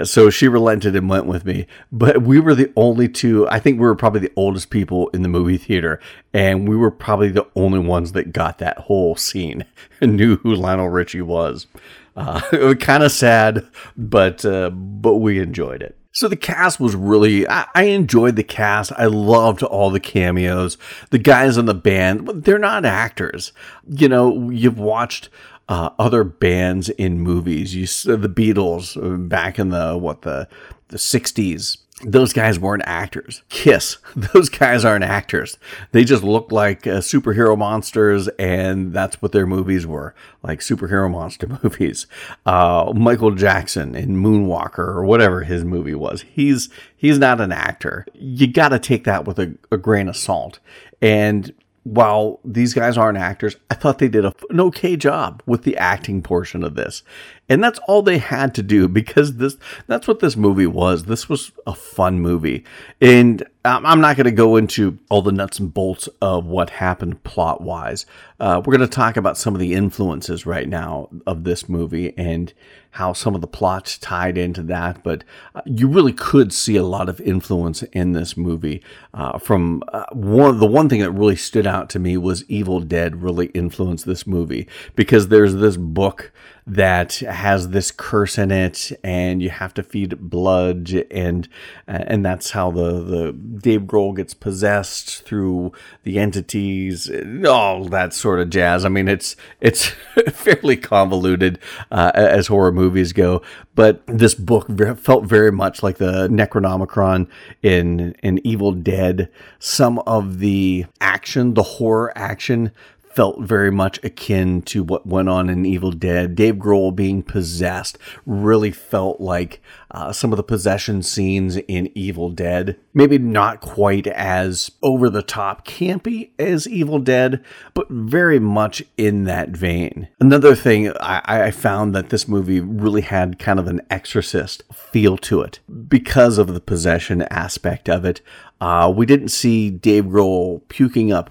So 0.04 0.30
she 0.30 0.48
relented 0.48 0.96
and 0.96 1.10
went 1.10 1.26
with 1.26 1.46
me. 1.46 1.68
But 1.92 2.22
we 2.22 2.40
were 2.40 2.56
the 2.56 2.72
only 2.76 3.10
two, 3.10 3.48
I 3.50 3.60
think 3.60 3.80
we 3.80 3.88
were 3.88 3.96
probably 3.96 4.22
the 4.22 4.32
oldest 4.36 4.70
people 4.70 5.10
in 5.10 5.24
the 5.24 5.30
movie 5.30 5.58
theater. 5.58 6.00
And 6.34 6.68
we 6.68 6.78
were 6.78 6.92
probably 6.92 7.30
the 7.30 7.48
only 7.56 7.80
ones 7.80 8.12
that 8.14 8.32
got 8.32 8.60
that 8.60 8.78
whole 8.78 9.16
scene 9.16 9.66
and 10.02 10.16
knew 10.16 10.38
who 10.38 10.56
Lionel 10.56 10.90
Richie 10.90 11.22
was. 11.22 11.68
Uh, 12.16 12.42
it 12.52 12.62
was 12.62 12.76
kind 12.76 13.04
of 13.04 13.12
sad, 13.12 13.68
but 13.98 14.46
uh, 14.46 14.70
but 14.70 15.16
we 15.16 15.40
enjoyed 15.40 15.82
it. 15.82 15.98
So 16.14 16.28
the 16.28 16.38
cast 16.38 16.80
was 16.80 16.96
really, 16.96 17.48
I, 17.50 17.66
I, 17.74 17.84
enjoyed 17.86 18.36
the 18.36 18.44
cast. 18.44 18.92
I 18.94 19.06
loved 19.08 19.64
all 19.64 19.90
the 19.90 20.00
cameos. 20.00 20.78
The 21.10 21.18
guys 21.18 21.58
in 21.58 21.66
the 21.66 21.74
band, 21.74 22.28
they're 22.28 22.60
not 22.60 22.86
actors. 22.86 23.52
You 23.90 24.08
know, 24.08 24.52
you've 24.52 24.78
watched 24.78 25.30
uh, 25.68 25.90
other 25.98 26.24
bands 26.24 26.90
in 26.90 27.20
movies. 27.20 27.74
You 27.74 27.88
the 28.16 28.30
Beatles 28.30 28.96
uh, 28.96 29.18
back 29.18 29.58
in 29.58 29.70
the 29.70 29.98
what 29.98 30.22
the 30.22 30.48
the 30.90 31.00
sixties. 31.00 31.80
Those 32.06 32.34
guys 32.34 32.60
weren't 32.60 32.84
actors. 32.86 33.44
Kiss, 33.50 33.98
those 34.16 34.50
guys 34.50 34.86
aren't 34.86 35.04
actors. 35.04 35.58
They 35.92 36.04
just 36.04 36.24
look 36.24 36.52
like 36.52 36.86
uh, 36.86 37.00
superhero 37.00 37.58
monsters, 37.58 38.28
and 38.40 38.94
that's 38.94 39.22
what 39.22 39.32
their 39.32 39.48
movies 39.48 39.88
were 39.88 40.14
like 40.44 40.60
superhero 40.60 41.10
monster 41.10 41.48
movies. 41.64 42.06
Uh, 42.46 42.94
Michael 42.96 43.32
Jackson 43.32 43.96
in 43.96 44.18
Moonwalker 44.18 44.80
or 44.80 45.06
whatever 45.06 45.44
his 45.44 45.64
movie 45.64 45.96
was. 45.96 46.24
He's 46.24 46.70
he's 46.96 47.18
not 47.18 47.42
an 47.42 47.52
actor. 47.52 48.06
You 48.14 48.48
got 48.48 48.70
to 48.70 48.80
take 48.80 49.06
that 49.06 49.26
with 49.26 49.40
a, 49.40 49.56
a 49.72 49.78
grain 49.78 50.08
of 50.08 50.18
salt. 50.18 50.60
And 51.02 51.54
while 51.84 52.40
these 52.46 52.74
guys 52.74 52.98
aren't 52.98 53.18
actors, 53.18 53.58
I 53.70 53.76
thought 53.76 54.00
they 54.00 54.08
did 54.08 54.26
a, 54.26 54.34
an 54.50 54.60
okay 54.62 54.96
job 54.96 55.44
with 55.46 55.64
the 55.64 55.76
acting 55.78 56.22
portion 56.22 56.64
of 56.64 56.76
this. 56.76 57.04
And 57.50 57.64
that's 57.64 57.80
all 57.88 58.02
they 58.02 58.20
had 58.20 58.56
to 58.56 58.64
do 58.64 58.88
because 58.88 59.36
this 59.36 59.58
that's 59.88 60.08
what 60.08 60.20
this 60.20 60.38
movie 60.38 60.68
was. 60.68 61.06
This 61.06 61.28
was 61.28 61.52
a 61.68 61.76
fun 61.76 62.20
movie. 62.20 62.64
And 63.02 63.46
I'm 63.66 64.02
not 64.02 64.18
going 64.18 64.26
to 64.26 64.32
go 64.32 64.58
into 64.58 65.00
all 65.10 65.22
the 65.22 65.32
nuts 65.32 65.60
and 65.60 65.74
bolts 65.74 66.10
of 66.22 66.46
what 66.46 66.70
happened 66.70 67.24
plot 67.24 67.62
wise. 67.62 68.06
Uh, 68.38 68.62
we're 68.64 68.76
going 68.76 68.90
to 68.90 68.94
talk 68.94 69.16
about 69.16 69.38
some 69.38 69.54
of 69.54 69.62
the 69.62 69.74
influences 69.74 70.46
right 70.46 70.68
now 70.68 71.08
of 71.26 71.46
this 71.46 71.70
movie 71.70 72.14
and 72.18 72.54
how 72.92 73.14
some 73.14 73.36
of 73.36 73.42
the 73.42 73.48
plots 73.48 73.98
tied 73.98 74.38
into 74.38 74.64
that. 74.64 75.02
But 75.02 75.24
uh, 75.56 75.62
you 75.66 75.88
really 75.88 76.12
could 76.12 76.52
see 76.52 76.76
a 76.76 76.84
lot 76.84 77.08
of 77.08 77.22
influence 77.22 77.84
in 77.84 78.12
this 78.12 78.36
movie. 78.36 78.84
Uh, 79.14 79.38
from 79.38 79.82
uh, 79.94 80.06
one, 80.12 80.60
the 80.60 80.68
one 80.68 80.90
thing 80.90 81.00
that 81.00 81.12
really 81.12 81.38
stood 81.38 81.66
out 81.66 81.90
to 81.92 82.00
me 82.00 82.18
was 82.18 82.44
Evil 82.50 82.82
Dead 82.82 83.24
really 83.24 83.48
influenced 83.48 84.06
this 84.06 84.28
movie 84.28 84.68
because 84.96 85.30
there's 85.30 85.56
this 85.56 85.78
book 85.78 86.34
that 86.66 87.16
has 87.16 87.70
this 87.70 87.92
curse 87.92 88.38
in 88.38 88.52
it 88.52 88.92
and 89.04 89.42
you 89.42 89.50
have 89.50 89.74
to 89.74 89.84
feed 89.84 90.18
blood 90.30 90.92
and 91.12 91.50
and 91.88 92.26
that's 92.26 92.52
how 92.52 92.72
the 92.72 93.02
the 93.02 93.34
Dave 93.34 93.82
Grohl 93.82 94.16
gets 94.16 94.34
possessed 94.34 95.24
through 95.24 95.72
the 96.04 96.20
entities 96.20 97.12
all 97.46 97.86
that 97.86 98.14
sort 98.14 98.40
of 98.40 98.50
jazz. 98.50 98.86
I 98.86 98.90
mean 98.90 99.08
it's 99.08 99.36
it's 99.60 99.88
fairly 100.32 100.78
convoluted 100.78 101.60
uh, 101.92 102.12
as 102.14 102.48
horror 102.48 102.72
movies 102.72 103.12
go 103.12 103.42
but 103.76 104.06
this 104.08 104.36
book 104.36 104.68
felt 104.98 105.26
very 105.26 105.52
much 105.52 105.84
like 105.84 105.98
the 105.98 106.28
Necronomicon 106.30 107.28
in 107.62 108.16
in 108.24 108.40
Evil 108.46 108.72
Dead. 108.72 109.30
Some 109.60 110.00
of 110.00 110.40
the 110.40 110.86
action 111.02 111.56
the 111.56 111.64
horror 111.64 112.14
action 112.16 112.72
felt 113.14 113.42
very 113.42 113.72
much 113.72 114.04
akin 114.04 114.62
to 114.64 114.84
what 114.84 115.06
went 115.06 115.30
on 115.30 115.50
in 115.50 115.66
Evil 115.66 115.92
Dead. 115.92 116.36
Dave 116.36 116.56
Grohl 116.56 116.96
being 116.96 117.22
possessed 117.22 117.98
really 118.26 118.72
felt 118.72 119.22
like 119.22 119.62
uh, 119.92 120.12
some 120.12 120.34
of 120.34 120.38
the 120.38 120.44
possession 120.44 121.04
scenes 121.04 121.58
in 121.58 121.92
Evil 121.94 122.30
Dead. 122.30 122.78
Maybe 122.94 123.18
not 123.18 123.62
quite 123.62 124.08
as 124.08 124.72
over 124.82 125.10
the 125.10 125.22
top 125.22 125.68
campy 125.68 126.32
as 126.40 126.68
Evil 126.68 127.00
Dead, 127.00 127.44
but 127.74 127.88
very 127.90 128.40
much 128.40 128.84
in 128.98 129.26
that 129.26 129.50
vein. 129.50 130.08
Another 130.20 130.56
thing 130.56 130.92
I, 131.00 131.46
I 131.46 131.52
found 131.52 131.94
that 131.94 132.10
this 132.10 132.28
movie 132.28 132.60
really 132.60 133.02
had 133.02 133.38
kind 133.40 133.60
of 133.60 133.68
an 133.68 133.82
exorcist 133.90 134.64
feel 134.74 135.18
to 135.18 135.42
it 135.42 135.60
because 135.88 136.38
of 136.38 136.54
the 136.54 136.62
possession 136.62 137.22
aspect 137.24 137.88
of 137.88 138.06
it. 138.06 138.22
Uh, 138.60 138.92
we 138.96 139.06
didn't 139.06 139.30
see 139.30 139.70
Dave 139.70 140.06
Grohl 140.06 140.62
puking 140.70 141.12
up 141.12 141.30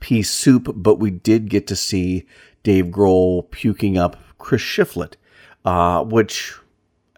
pea 0.00 0.22
soup, 0.22 0.72
but 0.74 0.96
we 0.96 1.10
did 1.10 1.50
get 1.50 1.66
to 1.66 1.76
see 1.76 2.26
Dave 2.62 2.86
Grohl 2.86 3.50
puking 3.50 3.96
up 3.98 4.16
Chris 4.38 4.62
Shiflett, 4.62 5.14
uh, 5.64 6.04
which, 6.04 6.54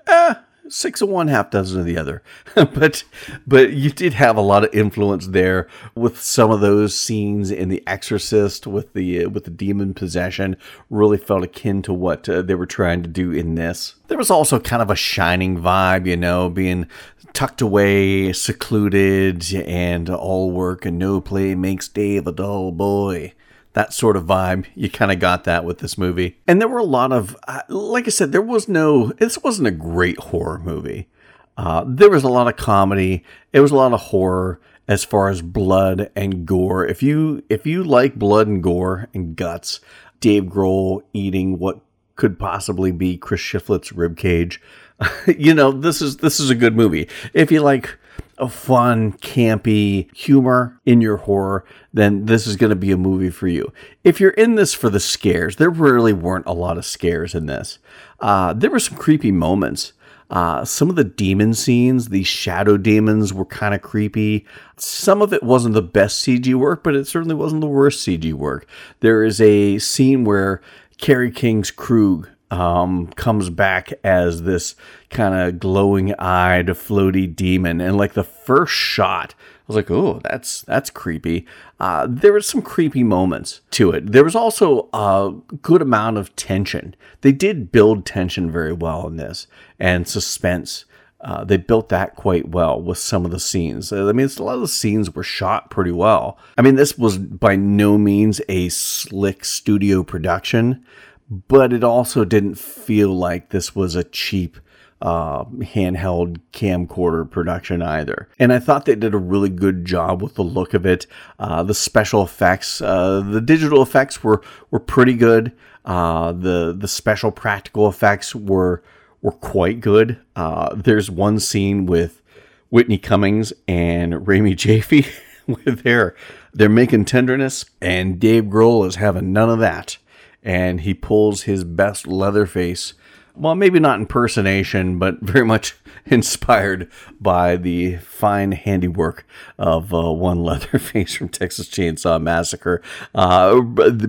eh, 0.06 0.34
six 0.70 1.00
of 1.02 1.08
one, 1.08 1.28
half 1.28 1.50
dozen 1.50 1.80
of 1.80 1.86
the 1.86 1.96
other. 1.96 2.22
but 2.54 3.04
but 3.46 3.72
you 3.72 3.90
did 3.90 4.14
have 4.14 4.36
a 4.36 4.42
lot 4.42 4.64
of 4.64 4.74
influence 4.74 5.28
there 5.28 5.68
with 5.94 6.20
some 6.20 6.50
of 6.50 6.60
those 6.60 6.94
scenes 6.94 7.50
in 7.50 7.68
The 7.68 7.82
Exorcist 7.86 8.66
with 8.66 8.92
the 8.92 9.24
uh, 9.24 9.28
with 9.28 9.44
the 9.44 9.50
demon 9.50 9.94
possession. 9.94 10.56
Really 10.88 11.18
felt 11.18 11.44
akin 11.44 11.82
to 11.82 11.92
what 11.92 12.28
uh, 12.28 12.42
they 12.42 12.54
were 12.54 12.66
trying 12.66 13.02
to 13.02 13.08
do 13.08 13.32
in 13.32 13.54
this. 13.54 13.94
There 14.08 14.18
was 14.18 14.30
also 14.30 14.58
kind 14.58 14.82
of 14.82 14.90
a 14.90 14.96
shining 14.96 15.58
vibe, 15.58 16.06
you 16.06 16.16
know, 16.16 16.48
being 16.48 16.86
tucked 17.32 17.60
away, 17.60 18.32
secluded, 18.32 19.54
and 19.54 20.10
all 20.10 20.50
work 20.50 20.84
and 20.84 20.98
no 20.98 21.20
play 21.20 21.54
makes 21.54 21.88
Dave 21.88 22.26
a 22.26 22.32
dull 22.32 22.72
boy 22.72 23.34
that 23.72 23.92
sort 23.92 24.16
of 24.16 24.24
vibe. 24.24 24.66
You 24.74 24.90
kind 24.90 25.12
of 25.12 25.18
got 25.18 25.44
that 25.44 25.64
with 25.64 25.78
this 25.78 25.96
movie. 25.96 26.38
And 26.46 26.60
there 26.60 26.68
were 26.68 26.78
a 26.78 26.84
lot 26.84 27.12
of, 27.12 27.36
uh, 27.46 27.62
like 27.68 28.06
I 28.06 28.10
said, 28.10 28.32
there 28.32 28.42
was 28.42 28.68
no, 28.68 29.12
this 29.12 29.42
wasn't 29.42 29.68
a 29.68 29.72
great 29.72 30.18
horror 30.18 30.58
movie. 30.58 31.08
Uh, 31.56 31.84
there 31.86 32.10
was 32.10 32.24
a 32.24 32.28
lot 32.28 32.48
of 32.48 32.56
comedy. 32.56 33.24
It 33.52 33.60
was 33.60 33.70
a 33.70 33.76
lot 33.76 33.92
of 33.92 34.00
horror 34.00 34.60
as 34.90 35.04
far 35.04 35.28
as 35.28 35.40
blood 35.40 36.10
and 36.16 36.44
gore. 36.44 36.84
If 36.84 37.02
you 37.02 37.44
if 37.48 37.64
you 37.64 37.84
like 37.84 38.16
blood 38.16 38.48
and 38.48 38.60
gore 38.60 39.08
and 39.14 39.36
guts, 39.36 39.80
Dave 40.18 40.44
Grohl 40.44 41.02
eating 41.12 41.58
what 41.58 41.80
could 42.16 42.38
possibly 42.38 42.90
be 42.90 43.16
Chris 43.16 43.40
Shiflett's 43.40 43.92
rib 43.92 44.16
cage, 44.16 44.60
you 45.38 45.54
know 45.54 45.70
this 45.70 46.02
is 46.02 46.16
this 46.16 46.40
is 46.40 46.50
a 46.50 46.56
good 46.56 46.74
movie. 46.74 47.08
If 47.32 47.52
you 47.52 47.60
like 47.60 47.99
a 48.40 48.48
fun, 48.48 49.12
campy 49.14 50.14
humor 50.16 50.80
in 50.86 51.00
your 51.00 51.18
horror, 51.18 51.64
then 51.92 52.26
this 52.26 52.46
is 52.46 52.56
going 52.56 52.70
to 52.70 52.76
be 52.76 52.90
a 52.90 52.96
movie 52.96 53.30
for 53.30 53.46
you. 53.48 53.72
If 54.02 54.20
you're 54.20 54.30
in 54.30 54.54
this 54.54 54.74
for 54.74 54.88
the 54.88 55.00
scares, 55.00 55.56
there 55.56 55.70
really 55.70 56.12
weren't 56.12 56.46
a 56.46 56.52
lot 56.52 56.78
of 56.78 56.84
scares 56.84 57.34
in 57.34 57.46
this. 57.46 57.78
Uh, 58.18 58.52
there 58.52 58.70
were 58.70 58.80
some 58.80 58.98
creepy 58.98 59.30
moments. 59.30 59.92
Uh, 60.30 60.64
some 60.64 60.88
of 60.88 60.96
the 60.96 61.04
demon 61.04 61.52
scenes, 61.54 62.08
these 62.08 62.26
shadow 62.26 62.76
demons, 62.76 63.34
were 63.34 63.44
kind 63.44 63.74
of 63.74 63.82
creepy. 63.82 64.46
Some 64.76 65.22
of 65.22 65.32
it 65.32 65.42
wasn't 65.42 65.74
the 65.74 65.82
best 65.82 66.24
CG 66.24 66.54
work, 66.54 66.84
but 66.84 66.94
it 66.94 67.08
certainly 67.08 67.34
wasn't 67.34 67.60
the 67.60 67.66
worst 67.66 68.06
CG 68.06 68.32
work. 68.32 68.66
There 69.00 69.24
is 69.24 69.40
a 69.40 69.78
scene 69.78 70.24
where 70.24 70.62
Kerry 70.98 71.32
King's 71.32 71.70
Krug 71.72 72.28
um, 72.50 73.06
comes 73.08 73.50
back 73.50 73.92
as 74.02 74.42
this 74.42 74.74
kind 75.08 75.34
of 75.34 75.58
glowing 75.58 76.14
eyed, 76.18 76.66
floaty 76.68 77.34
demon. 77.34 77.80
And 77.80 77.96
like 77.96 78.14
the 78.14 78.24
first 78.24 78.72
shot, 78.72 79.34
I 79.38 79.62
was 79.66 79.76
like, 79.76 79.90
oh, 79.90 80.20
that's 80.24 80.62
that's 80.62 80.90
creepy. 80.90 81.46
Uh, 81.78 82.06
there 82.08 82.32
were 82.32 82.40
some 82.40 82.62
creepy 82.62 83.04
moments 83.04 83.60
to 83.72 83.92
it. 83.92 84.12
There 84.12 84.24
was 84.24 84.34
also 84.34 84.88
a 84.92 85.32
good 85.62 85.80
amount 85.80 86.18
of 86.18 86.34
tension. 86.34 86.96
They 87.20 87.32
did 87.32 87.70
build 87.70 88.04
tension 88.04 88.50
very 88.50 88.72
well 88.72 89.06
in 89.06 89.16
this 89.16 89.46
and 89.78 90.08
suspense. 90.08 90.86
Uh, 91.20 91.44
they 91.44 91.58
built 91.58 91.90
that 91.90 92.16
quite 92.16 92.48
well 92.48 92.80
with 92.80 92.96
some 92.96 93.26
of 93.26 93.30
the 93.30 93.38
scenes. 93.38 93.92
I 93.92 94.10
mean, 94.12 94.28
a 94.38 94.42
lot 94.42 94.54
of 94.54 94.62
the 94.62 94.68
scenes 94.68 95.14
were 95.14 95.22
shot 95.22 95.70
pretty 95.70 95.92
well. 95.92 96.38
I 96.56 96.62
mean, 96.62 96.76
this 96.76 96.96
was 96.96 97.18
by 97.18 97.56
no 97.56 97.98
means 97.98 98.40
a 98.48 98.70
slick 98.70 99.44
studio 99.44 100.02
production, 100.02 100.82
but 101.30 101.72
it 101.72 101.84
also 101.84 102.24
didn't 102.24 102.56
feel 102.56 103.14
like 103.14 103.50
this 103.50 103.74
was 103.74 103.94
a 103.94 104.04
cheap 104.04 104.58
uh, 105.00 105.44
handheld 105.44 106.40
camcorder 106.52 107.30
production 107.30 107.80
either. 107.80 108.28
And 108.38 108.52
I 108.52 108.58
thought 108.58 108.84
they 108.84 108.96
did 108.96 109.14
a 109.14 109.18
really 109.18 109.48
good 109.48 109.84
job 109.84 110.20
with 110.20 110.34
the 110.34 110.44
look 110.44 110.74
of 110.74 110.84
it. 110.84 111.06
Uh, 111.38 111.62
the 111.62 111.74
special 111.74 112.22
effects, 112.22 112.82
uh, 112.82 113.20
the 113.20 113.40
digital 113.40 113.80
effects 113.80 114.22
were 114.22 114.42
were 114.70 114.80
pretty 114.80 115.14
good. 115.14 115.52
Uh, 115.84 116.32
the 116.32 116.74
the 116.76 116.88
special 116.88 117.30
practical 117.30 117.88
effects 117.88 118.34
were 118.34 118.82
were 119.22 119.32
quite 119.32 119.80
good. 119.80 120.18
Uh, 120.36 120.74
there's 120.74 121.10
one 121.10 121.38
scene 121.38 121.86
with 121.86 122.20
Whitney 122.68 122.98
Cummings 122.98 123.52
and 123.66 124.26
Rami 124.26 124.54
Jaffee 124.54 125.06
where 125.46 125.74
they're 125.76 126.16
they're 126.52 126.68
making 126.68 127.06
tenderness, 127.06 127.64
and 127.80 128.20
Dave 128.20 128.44
Grohl 128.44 128.86
is 128.86 128.96
having 128.96 129.32
none 129.32 129.48
of 129.48 129.60
that 129.60 129.96
and 130.42 130.82
he 130.82 130.94
pulls 130.94 131.42
his 131.42 131.64
best 131.64 132.06
Leatherface. 132.06 132.94
Well, 133.34 133.54
maybe 133.54 133.78
not 133.78 134.00
impersonation, 134.00 134.98
but 134.98 135.20
very 135.20 135.44
much 135.44 135.76
inspired 136.06 136.90
by 137.20 137.56
the 137.56 137.96
fine 137.98 138.52
handiwork 138.52 139.26
of 139.58 139.94
uh, 139.94 140.12
one 140.12 140.38
Leatherface 140.44 141.14
from 141.14 141.28
Texas 141.28 141.68
Chainsaw 141.68 142.20
Massacre. 142.20 142.82
Uh, 143.14 143.62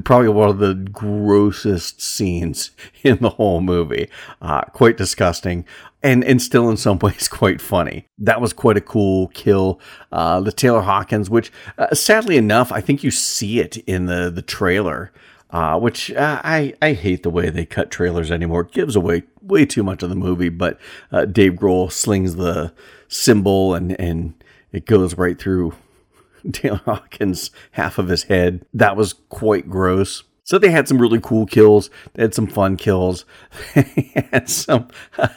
probably 0.04 0.30
one 0.30 0.50
of 0.50 0.60
the 0.60 0.74
grossest 0.74 2.02
scenes 2.02 2.72
in 3.04 3.17
the 3.17 3.32
whole 3.32 3.62
movie. 3.62 4.10
Uh, 4.41 4.62
quite 4.62 4.98
disgusting. 4.98 5.65
And, 6.04 6.24
and 6.24 6.41
still 6.41 6.67
in 6.67 6.78
some 6.78 6.98
ways 6.98 7.28
quite 7.28 7.62
funny. 7.62 8.08
That 8.17 8.41
was 8.41 8.54
quite 8.54 8.76
a 8.76 8.82
cool 8.82 9.28
kill. 9.28 9.80
Uh, 10.12 10.41
the 10.41 10.52
Taylor 10.52 10.82
Hawkins, 10.82 11.30
which 11.30 11.52
uh, 11.78 11.94
sadly 11.94 12.38
enough, 12.38 12.72
I 12.72 12.82
think 12.82 13.04
you 13.04 13.12
see 13.12 13.60
it 13.60 13.78
in 13.78 14.08
the, 14.08 14.32
the 14.32 14.41
trailer 14.41 15.12
uh, 15.52 15.78
which 15.78 16.12
uh, 16.12 16.42
I 16.44 16.74
I 16.82 16.94
hate 16.94 17.24
the 17.24 17.30
way 17.30 17.50
they 17.50 17.66
cut 17.66 17.92
trailers 17.92 18.32
anymore. 18.32 18.62
It 18.62 18.72
gives 18.72 18.96
away 18.96 19.24
way 19.42 19.66
too 19.66 19.84
much 19.84 20.02
of 20.04 20.10
the 20.10 20.16
movie. 20.16 20.50
But 20.50 20.80
uh, 21.12 21.26
Dave 21.26 21.54
Grohl 21.54 21.92
slings 21.92 22.36
the 22.36 22.74
cymbal 23.08 23.74
and 23.74 24.00
and 24.00 24.34
it 24.72 24.86
goes 24.86 25.18
right 25.18 25.38
through 25.38 25.74
Taylor 26.52 26.82
Hawkins' 26.86 27.52
half 27.72 27.98
of 27.98 28.08
his 28.08 28.24
head. 28.24 28.66
That 28.74 28.96
was 28.96 29.14
quite 29.30 29.70
gross. 29.70 30.24
So 30.44 30.58
they 30.58 30.72
had 30.72 30.88
some 30.88 31.02
really 31.02 31.20
cool 31.22 31.46
kills. 31.46 31.90
They 32.14 32.24
had 32.24 32.34
some 32.34 32.48
fun 32.48 32.78
kills. 32.78 33.26
they 33.76 34.28
had 34.32 34.50
some. 34.50 34.88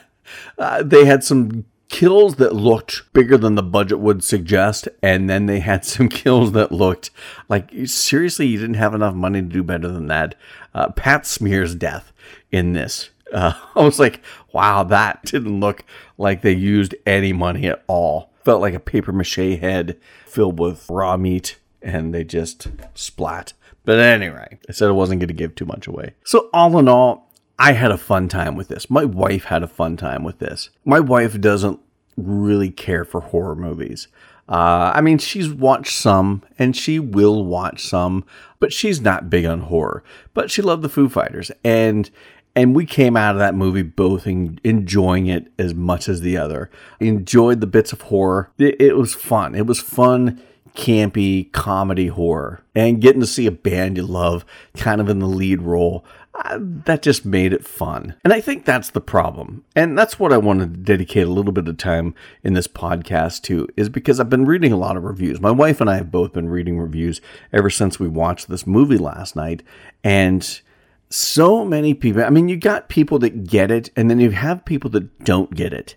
Uh, 0.59 0.83
they 0.83 1.05
had 1.05 1.22
some 1.22 1.64
kills 1.94 2.35
that 2.35 2.52
looked 2.52 3.12
bigger 3.12 3.38
than 3.38 3.54
the 3.54 3.62
budget 3.62 4.00
would 4.00 4.24
suggest, 4.24 4.88
and 5.00 5.30
then 5.30 5.46
they 5.46 5.61
had 5.61 5.85
some 5.85 6.09
kills 6.09 6.50
that 6.50 6.72
looked 6.72 7.11
like 7.48 7.70
seriously, 7.87 8.48
you 8.48 8.59
didn't 8.59 8.74
have 8.74 8.94
enough 8.94 9.14
money 9.14 9.40
to 9.40 9.46
do 9.46 9.62
better 9.62 9.87
than 9.87 10.09
that. 10.09 10.35
Uh, 10.74 10.90
Pat 10.90 11.24
Smear's 11.24 11.76
death 11.76 12.12
in 12.50 12.72
this. 12.72 13.11
Uh, 13.33 13.52
I 13.76 13.83
was 13.83 14.00
like, 14.00 14.20
wow, 14.52 14.83
that 14.83 15.22
didn't 15.22 15.61
look 15.61 15.85
like 16.18 16.42
they 16.42 16.52
used 16.52 16.96
any 17.07 17.33
money 17.33 17.68
at 17.68 17.85
all. 17.87 18.33
Felt 18.44 18.61
like 18.61 18.74
a 18.74 18.80
paper 18.80 19.12
mache 19.12 19.37
head 19.37 19.96
filled 20.26 20.59
with 20.59 20.90
raw 20.90 21.16
meat, 21.16 21.59
and 21.80 22.12
they 22.12 22.24
just 22.24 22.66
splat. 22.94 23.52
But 23.85 24.00
anyway, 24.00 24.59
I 24.68 24.72
said 24.72 24.88
I 24.88 24.92
wasn't 24.92 25.20
going 25.20 25.28
to 25.28 25.35
give 25.35 25.54
too 25.54 25.66
much 25.66 25.87
away. 25.87 26.14
So, 26.24 26.50
all 26.52 26.76
in 26.78 26.88
all, 26.88 27.30
I 27.59 27.72
had 27.72 27.92
a 27.92 27.98
fun 27.98 28.28
time 28.28 28.57
with 28.57 28.68
this. 28.68 28.90
My 28.90 29.04
wife 29.04 29.44
had 29.44 29.62
a 29.62 29.68
fun 29.68 29.96
time 29.96 30.24
with 30.24 30.40
this. 30.40 30.70
My 30.85 30.98
wife 30.98 31.40
doesn't 31.40 31.80
really 32.16 32.70
care 32.70 33.05
for 33.05 33.20
horror 33.20 33.55
movies. 33.55 34.09
Uh, 34.48 34.92
I 34.94 35.00
mean, 35.00 35.18
she's 35.18 35.48
watched 35.48 35.96
some 35.96 36.42
and 36.59 36.77
she 36.77 36.98
will 36.98 37.44
watch 37.44 37.83
some, 37.83 38.24
but 38.61 38.72
she's 38.72 39.00
not 39.00 39.31
big 39.31 39.46
on 39.46 39.61
horror. 39.61 40.05
But 40.35 40.50
she 40.50 40.62
loved 40.62 40.83
the 40.83 40.88
Foo 40.88 41.09
Fighters, 41.09 41.50
and 41.64 42.11
and 42.57 42.77
we 42.77 42.87
came 42.87 43.16
out 43.16 43.35
of 43.35 43.40
that 43.40 43.55
movie 43.55 43.83
both 43.83 44.27
in, 44.27 44.61
enjoying 44.62 45.27
it 45.27 45.50
as 45.59 45.74
much 45.74 46.09
as 46.09 46.20
the 46.20 46.37
other. 46.37 46.70
Enjoyed 47.00 47.61
the 47.61 47.66
bits 47.66 47.92
of 47.92 48.03
horror. 48.03 48.53
It, 48.59 48.81
it 48.81 48.96
was 48.96 49.14
fun. 49.14 49.55
It 49.55 49.66
was 49.66 49.81
fun 49.81 50.40
campy 50.74 51.50
comedy 51.53 52.09
horror 52.09 52.61
and 52.74 53.00
getting 53.00 53.20
to 53.20 53.27
see 53.27 53.46
a 53.46 53.53
band 53.53 53.96
you 53.96 54.03
love 54.03 54.44
kind 54.77 55.00
of 55.00 55.09
in 55.09 55.20
the 55.20 55.27
lead 55.27 55.62
role 55.62 56.05
uh, 56.34 56.58
that 56.60 57.02
just 57.02 57.24
made 57.24 57.52
it 57.52 57.64
fun. 57.64 58.14
And 58.24 58.32
I 58.32 58.40
think 58.40 58.64
that's 58.64 58.90
the 58.90 59.00
problem. 59.00 59.64
And 59.76 59.96
that's 59.96 60.18
what 60.18 60.32
I 60.32 60.38
wanted 60.38 60.74
to 60.74 60.80
dedicate 60.80 61.26
a 61.26 61.30
little 61.30 61.52
bit 61.52 61.68
of 61.68 61.76
time 61.76 62.14
in 62.42 62.54
this 62.54 62.66
podcast 62.66 63.42
to, 63.42 63.68
is 63.76 63.88
because 63.88 64.18
I've 64.18 64.30
been 64.30 64.44
reading 64.44 64.72
a 64.72 64.76
lot 64.76 64.96
of 64.96 65.04
reviews. 65.04 65.40
My 65.40 65.52
wife 65.52 65.80
and 65.80 65.88
I 65.88 65.96
have 65.96 66.10
both 66.10 66.32
been 66.32 66.48
reading 66.48 66.78
reviews 66.78 67.20
ever 67.52 67.70
since 67.70 68.00
we 68.00 68.08
watched 68.08 68.48
this 68.48 68.66
movie 68.66 68.98
last 68.98 69.36
night. 69.36 69.62
And 70.02 70.60
so 71.08 71.64
many 71.64 71.94
people, 71.94 72.24
I 72.24 72.30
mean, 72.30 72.48
you 72.48 72.56
got 72.56 72.88
people 72.88 73.20
that 73.20 73.44
get 73.44 73.70
it, 73.70 73.90
and 73.94 74.10
then 74.10 74.18
you 74.18 74.32
have 74.32 74.64
people 74.64 74.90
that 74.90 75.24
don't 75.24 75.54
get 75.54 75.72
it. 75.72 75.94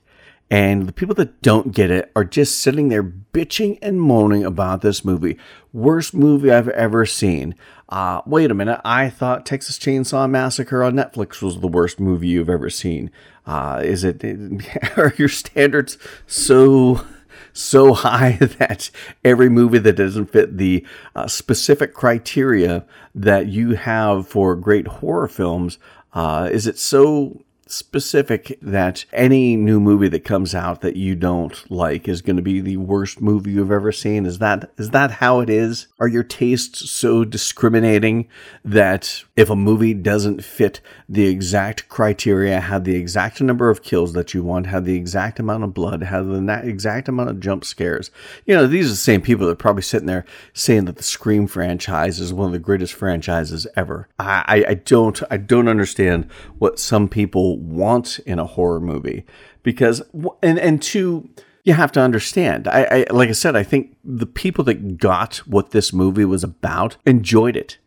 And 0.50 0.88
the 0.88 0.94
people 0.94 1.16
that 1.16 1.42
don't 1.42 1.74
get 1.74 1.92
it 1.92 2.12
are 2.16 2.24
just 2.24 2.60
sitting 2.60 2.88
there 2.88 3.04
bitching 3.04 3.78
and 3.82 4.00
moaning 4.00 4.46
about 4.46 4.82
this 4.82 5.04
movie. 5.04 5.38
Worst 5.74 6.14
movie 6.14 6.52
I've 6.52 6.70
ever 6.70 7.06
seen. 7.06 7.54
Uh, 7.90 8.22
wait 8.26 8.50
a 8.50 8.54
minute. 8.54 8.80
I 8.86 9.10
thought 9.10 9.46
Texas 9.46 9.78
Chainsaw 9.78 10.30
Massacre 10.30 10.84
on 10.84 10.94
Netflix 10.94 11.42
was 11.42 11.60
the 11.60 11.68
worst 11.68 12.00
movie 12.00 12.28
you've 12.28 12.50
ever 12.50 12.70
seen. 12.70 13.12
Uh, 13.46 13.82
is 13.84 14.04
it, 14.04 14.24
are 14.98 15.14
your 15.18 15.30
standards 15.30 15.98
so, 16.26 17.06
so 17.52 17.94
high 17.94 18.32
that 18.60 18.90
every 19.26 19.50
movie 19.50 19.80
that 19.80 19.98
doesn't 19.98 20.32
fit 20.32 20.58
the 20.58 20.86
uh, 21.14 21.28
specific 21.28 21.94
criteria 21.94 22.86
that 23.14 23.48
you 23.48 23.76
have 23.76 24.28
for 24.28 24.56
great 24.56 24.88
horror 24.88 25.28
films, 25.28 25.78
uh, 26.14 26.50
is 26.52 26.68
it 26.68 26.78
so 26.78 27.44
specific 27.72 28.58
that 28.62 29.06
any 29.14 29.56
new 29.56 29.80
movie 29.80 30.08
that 30.10 30.26
comes 30.26 30.56
out 30.56 30.82
that 30.82 30.96
you 30.96 31.16
don't 31.16 31.70
like 31.70 32.08
is 32.08 32.22
going 32.22 32.36
to 32.36 32.42
be 32.42 32.60
the 32.60 32.78
worst 32.78 33.22
movie 33.22 33.52
you've 33.52 33.72
ever 33.72 33.92
seen? 33.92 34.26
Is 34.26 34.40
that 34.40 34.72
is 34.78 34.92
that 34.92 35.12
how 35.12 35.40
it 35.40 35.50
is? 35.50 35.88
Are 36.00 36.08
your 36.08 36.24
tastes 36.24 36.90
so 36.90 37.24
discriminating 37.24 38.28
that 38.64 39.24
if 39.36 39.50
a 39.50 39.56
movie 39.56 39.94
doesn't 39.94 40.44
fit 40.44 40.82
the 41.10 41.28
exact 41.28 41.90
criteria, 41.90 42.60
have 42.60 42.84
the 42.84 42.96
exact 42.96 43.42
number 43.42 43.70
of 43.70 43.84
kills 43.84 44.14
that 44.14 44.34
you 44.34 44.44
want, 44.44 44.68
have 44.68 44.86
the 44.86 44.96
exact 44.96 45.40
amount 45.40 45.64
of 45.64 45.74
blood, 45.74 46.04
have 46.04 46.28
the 46.28 46.62
exact 46.64 47.08
amount 47.08 47.30
of 47.30 47.40
jump 47.40 47.66
scares? 47.66 48.12
You 48.46 48.56
know, 48.56 48.68
these 48.68 48.88
are 48.88 48.90
the 48.90 48.96
same 48.96 49.22
people 49.22 49.46
that 49.46 49.54
are 49.54 49.56
probably 49.56 49.84
sitting 49.84 50.08
there 50.08 50.26
saying 50.54 50.86
that 50.86 50.98
the 50.98 51.04
Scream 51.04 51.48
franchise 51.48 52.20
is 52.20 52.34
one 52.34 52.48
of 52.48 52.54
the 52.54 52.60
greatest 52.60 52.94
franchises 52.94 53.68
ever. 53.76 54.08
I, 54.20 54.66
I 54.68 54.74
don't 54.76 55.22
I 55.30 55.38
don't 55.38 55.68
understand 55.68 56.30
what 56.58 56.80
some 56.80 57.08
people 57.08 57.57
want 57.58 58.20
in 58.26 58.40
a 58.40 58.46
horror 58.46 58.80
movie 58.80 59.26
because 59.64 60.02
and 60.42 60.60
and 60.60 60.82
two 60.82 61.30
you 61.64 61.74
have 61.74 61.92
to 61.92 62.00
understand 62.00 62.68
I, 62.68 63.06
I 63.10 63.14
like 63.14 63.30
i 63.30 63.34
said 63.34 63.56
i 63.56 63.64
think 63.64 63.96
the 64.04 64.26
people 64.26 64.64
that 64.66 64.98
got 64.98 65.38
what 65.48 65.72
this 65.72 65.92
movie 65.92 66.26
was 66.26 66.44
about 66.44 66.98
enjoyed 67.06 67.56
it 67.56 67.78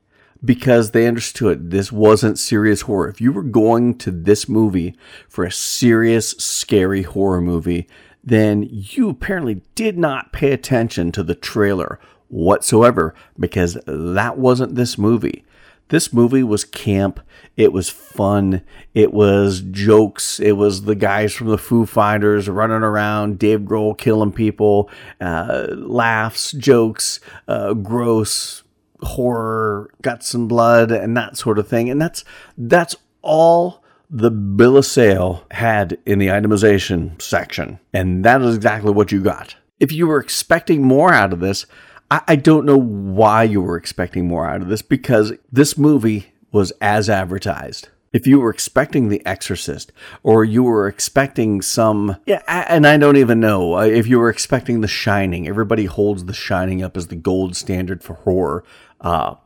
because 0.45 0.91
they 0.91 1.07
understood 1.07 1.71
this 1.71 1.93
wasn't 1.93 2.39
serious 2.39 2.83
horror. 2.83 3.11
If 3.11 3.21
you 3.21 3.31
were 3.31 3.43
going 3.43 3.99
to 3.99 4.11
this 4.11 4.49
movie 4.49 4.97
for 5.29 5.45
a 5.45 5.53
serious 5.53 6.31
scary 6.31 7.03
horror 7.03 7.43
movie 7.43 7.87
then 8.23 8.67
you 8.71 9.09
apparently 9.09 9.63
did 9.75 9.97
not 9.97 10.33
pay 10.33 10.53
attention 10.53 11.11
to 11.13 11.23
the 11.23 11.35
trailer 11.35 11.99
whatsoever 12.29 13.15
because 13.39 13.79
that 13.87 14.39
wasn't 14.39 14.75
this 14.75 14.99
movie 14.99 15.45
this 15.91 16.13
movie 16.13 16.43
was 16.43 16.65
camp. 16.65 17.21
It 17.57 17.73
was 17.73 17.91
fun. 17.91 18.63
It 18.95 19.13
was 19.13 19.61
jokes. 19.61 20.41
It 20.41 20.53
was 20.53 20.85
the 20.85 20.95
guys 20.95 21.35
from 21.35 21.49
the 21.49 21.59
Foo 21.59 21.85
Fighters 21.85 22.49
running 22.49 22.83
around, 22.83 23.39
Dave 23.39 23.61
Grohl 23.61 23.97
killing 23.97 24.33
people, 24.33 24.91
uh, 25.21 25.67
laughs, 25.71 26.53
jokes, 26.53 27.21
uh, 27.47 27.75
gross 27.75 28.63
horror, 29.03 29.91
guts 30.03 30.35
and 30.35 30.49
blood, 30.49 30.91
and 30.91 31.17
that 31.17 31.37
sort 31.37 31.59
of 31.59 31.69
thing. 31.69 31.91
And 31.91 32.01
that's 32.01 32.25
that's 32.57 32.97
all 33.23 33.85
the 34.09 34.31
bill 34.31 34.77
of 34.77 34.87
sale 34.87 35.45
had 35.53 35.99
in 36.05 36.19
the 36.19 36.29
itemization 36.29 37.21
section. 37.21 37.79
And 37.93 38.25
that 38.25 38.43
is 38.43 38.57
exactly 38.57 38.93
what 38.93 39.13
you 39.13 39.23
got. 39.23 39.57
If 39.79 39.93
you 39.93 40.07
were 40.07 40.21
expecting 40.21 40.83
more 40.83 41.13
out 41.13 41.33
of 41.33 41.41
this, 41.41 41.67
I, 42.11 42.23
I 42.29 42.37
don't 42.37 42.67
know 42.67 42.79
why 42.79 43.45
you 43.45 43.61
were 43.61 43.77
expecting 43.77 44.27
more 44.27 44.49
out 44.49 44.63
of 44.63 44.69
this 44.69 44.83
because 44.83 45.33
this 45.51 45.79
movie 45.79 46.33
was 46.53 46.73
as 46.81 47.09
advertised 47.09 47.89
if 48.13 48.27
you 48.27 48.41
were 48.41 48.51
expecting 48.51 49.09
The 49.09 49.25
Exorcist 49.25 49.93
or 50.23 50.45
you 50.45 50.63
were 50.63 50.89
expecting 50.89 51.63
some, 51.63 52.17
yeah, 52.27 52.43
and 52.47 52.87
I 52.87 52.97
don't 52.97 53.17
even 53.17 53.41
know 53.41 53.79
uh, 53.79 53.85
if 53.85 54.07
you 54.07 54.19
were 54.19 54.31
expecting 54.31 54.81
The 54.81 54.89
Shining. 54.89 55.47
Everybody 55.47 55.85
holds 55.85 56.25
The 56.25 56.35
Shining 56.35 56.83
up 56.83 56.97
as 56.97 57.07
the 57.07 57.17
gold 57.17 57.57
standard 57.57 58.03
for 58.03 58.15
horror. 58.15 58.65
Uh, 59.01 59.37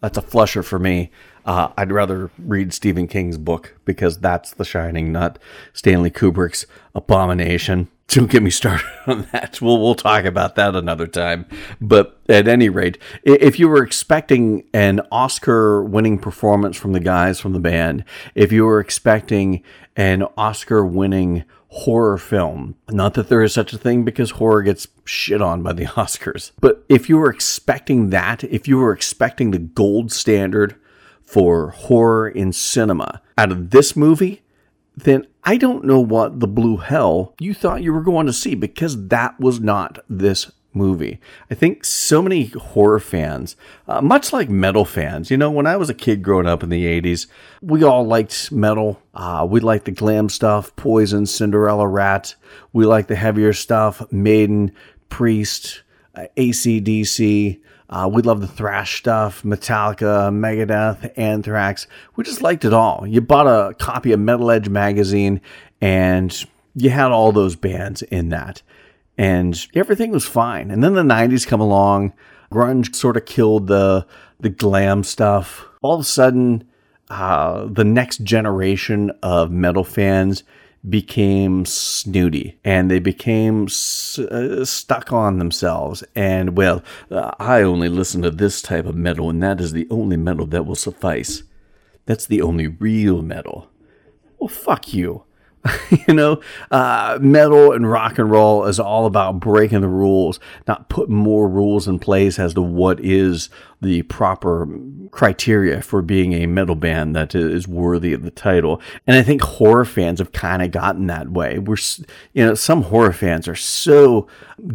that's 0.00 0.18
a 0.18 0.22
flusher 0.22 0.62
for 0.62 0.78
me. 0.78 1.10
Uh, 1.44 1.68
I'd 1.76 1.92
rather 1.92 2.30
read 2.38 2.72
Stephen 2.72 3.06
King's 3.06 3.38
book 3.38 3.76
because 3.84 4.18
that's 4.18 4.52
The 4.52 4.64
Shining, 4.64 5.12
not 5.12 5.38
Stanley 5.72 6.10
Kubrick's 6.10 6.66
Abomination. 6.94 7.88
Don't 8.08 8.30
get 8.30 8.42
me 8.42 8.50
started 8.50 8.86
on 9.06 9.26
that. 9.32 9.60
We'll 9.60 9.80
we'll 9.80 9.94
talk 9.94 10.24
about 10.24 10.56
that 10.56 10.76
another 10.76 11.06
time. 11.06 11.46
But 11.80 12.20
at 12.28 12.46
any 12.46 12.68
rate, 12.68 12.98
if 13.24 13.58
you 13.58 13.68
were 13.68 13.82
expecting 13.82 14.64
an 14.72 15.00
Oscar-winning 15.10 16.18
performance 16.18 16.76
from 16.76 16.92
the 16.92 17.00
guys 17.00 17.40
from 17.40 17.54
the 17.54 17.60
band, 17.60 18.04
if 18.34 18.52
you 18.52 18.64
were 18.64 18.78
expecting 18.78 19.62
an 19.96 20.24
Oscar-winning 20.36 21.44
horror 21.68 22.18
film, 22.18 22.76
not 22.90 23.14
that 23.14 23.28
there 23.28 23.42
is 23.42 23.52
such 23.52 23.72
a 23.72 23.78
thing 23.78 24.04
because 24.04 24.32
horror 24.32 24.62
gets 24.62 24.86
shit 25.04 25.42
on 25.42 25.62
by 25.62 25.72
the 25.72 25.84
Oscars, 25.96 26.52
but 26.60 26.84
if 26.88 27.08
you 27.08 27.16
were 27.16 27.30
expecting 27.30 28.10
that, 28.10 28.44
if 28.44 28.68
you 28.68 28.78
were 28.78 28.92
expecting 28.92 29.50
the 29.50 29.58
gold 29.58 30.12
standard 30.12 30.76
for 31.24 31.70
horror 31.70 32.28
in 32.28 32.52
cinema 32.52 33.20
out 33.36 33.50
of 33.50 33.70
this 33.70 33.96
movie, 33.96 34.42
then 34.96 35.26
I 35.42 35.56
don't 35.56 35.84
know 35.84 36.00
what 36.00 36.40
the 36.40 36.46
blue 36.46 36.76
hell 36.76 37.34
you 37.40 37.54
thought 37.54 37.82
you 37.82 37.92
were 37.92 38.02
going 38.02 38.26
to 38.26 38.32
see 38.32 38.54
because 38.54 39.08
that 39.08 39.38
was 39.40 39.60
not 39.60 39.98
this 40.08 40.50
movie. 40.74 41.20
I 41.50 41.54
think 41.54 41.84
so 41.84 42.20
many 42.20 42.46
horror 42.46 43.00
fans, 43.00 43.56
uh, 43.86 44.00
much 44.00 44.32
like 44.32 44.48
metal 44.48 44.84
fans, 44.84 45.30
you 45.30 45.36
know, 45.36 45.50
when 45.50 45.66
I 45.66 45.76
was 45.76 45.88
a 45.88 45.94
kid 45.94 46.22
growing 46.22 46.46
up 46.46 46.62
in 46.62 46.68
the 46.68 46.84
80s, 46.84 47.26
we 47.62 47.84
all 47.84 48.04
liked 48.04 48.50
metal. 48.50 49.00
Uh, 49.14 49.46
we 49.48 49.60
liked 49.60 49.84
the 49.84 49.92
glam 49.92 50.28
stuff, 50.28 50.74
Poison, 50.76 51.26
Cinderella 51.26 51.86
Ratt. 51.86 52.34
We 52.72 52.84
liked 52.86 53.08
the 53.08 53.16
heavier 53.16 53.52
stuff, 53.52 54.02
Maiden, 54.12 54.72
Priest, 55.08 55.82
uh, 56.14 56.26
ACDC. 56.36 57.60
Uh, 57.90 58.08
we 58.10 58.22
love 58.22 58.40
the 58.40 58.48
thrash 58.48 58.98
stuff, 58.98 59.42
Metallica, 59.42 60.32
Megadeth, 60.32 61.12
Anthrax. 61.16 61.86
We 62.16 62.24
just 62.24 62.42
liked 62.42 62.64
it 62.64 62.72
all. 62.72 63.06
You 63.06 63.20
bought 63.20 63.46
a 63.46 63.74
copy 63.74 64.12
of 64.12 64.20
Metal 64.20 64.50
Edge 64.50 64.68
magazine 64.68 65.40
and 65.80 66.44
you 66.74 66.90
had 66.90 67.12
all 67.12 67.30
those 67.30 67.56
bands 67.56 68.02
in 68.02 68.30
that. 68.30 68.62
And 69.16 69.66
everything 69.74 70.10
was 70.10 70.24
fine. 70.24 70.70
And 70.70 70.82
then 70.82 70.94
the 70.94 71.02
90s 71.02 71.46
come 71.46 71.60
along. 71.60 72.14
Grunge 72.50 72.94
sort 72.94 73.16
of 73.16 73.26
killed 73.26 73.66
the, 73.68 74.06
the 74.40 74.48
glam 74.48 75.04
stuff. 75.04 75.66
All 75.82 75.94
of 75.94 76.00
a 76.00 76.04
sudden, 76.04 76.64
uh, 77.10 77.66
the 77.70 77.84
next 77.84 78.24
generation 78.24 79.12
of 79.22 79.50
metal 79.50 79.84
fans 79.84 80.42
became 80.88 81.64
snooty 81.64 82.58
and 82.64 82.90
they 82.90 82.98
became 82.98 83.64
uh, 83.64 84.64
stuck 84.64 85.12
on 85.12 85.38
themselves. 85.38 86.04
And 86.14 86.56
well, 86.56 86.82
uh, 87.10 87.32
I 87.38 87.62
only 87.62 87.88
listen 87.88 88.22
to 88.22 88.30
this 88.30 88.60
type 88.62 88.86
of 88.86 88.94
metal, 88.94 89.30
and 89.30 89.42
that 89.42 89.60
is 89.60 89.72
the 89.72 89.86
only 89.90 90.16
metal 90.16 90.46
that 90.46 90.66
will 90.66 90.74
suffice. 90.74 91.42
That's 92.06 92.26
the 92.26 92.42
only 92.42 92.66
real 92.66 93.22
metal. 93.22 93.70
Well, 94.38 94.48
fuck 94.48 94.92
you. 94.92 95.23
you 96.08 96.14
know, 96.14 96.40
uh, 96.70 97.18
metal 97.20 97.72
and 97.72 97.90
rock 97.90 98.18
and 98.18 98.30
roll 98.30 98.64
is 98.66 98.78
all 98.78 99.06
about 99.06 99.40
breaking 99.40 99.80
the 99.80 99.88
rules, 99.88 100.38
not 100.68 100.88
putting 100.88 101.14
more 101.14 101.48
rules 101.48 101.88
in 101.88 101.98
place 101.98 102.38
as 102.38 102.54
to 102.54 102.62
what 102.62 103.00
is 103.00 103.48
the 103.80 104.02
proper 104.02 104.68
criteria 105.10 105.80
for 105.80 106.02
being 106.02 106.32
a 106.32 106.46
metal 106.46 106.74
band 106.74 107.14
that 107.16 107.34
is 107.34 107.66
worthy 107.66 108.12
of 108.12 108.22
the 108.22 108.30
title. 108.30 108.80
And 109.06 109.16
I 109.16 109.22
think 109.22 109.42
horror 109.42 109.84
fans 109.84 110.18
have 110.18 110.32
kind 110.32 110.62
of 110.62 110.70
gotten 110.70 111.06
that 111.06 111.30
way. 111.30 111.58
We're, 111.58 111.76
you 112.32 112.44
know, 112.44 112.54
some 112.54 112.82
horror 112.82 113.12
fans 113.12 113.48
are 113.48 113.56
so 113.56 114.26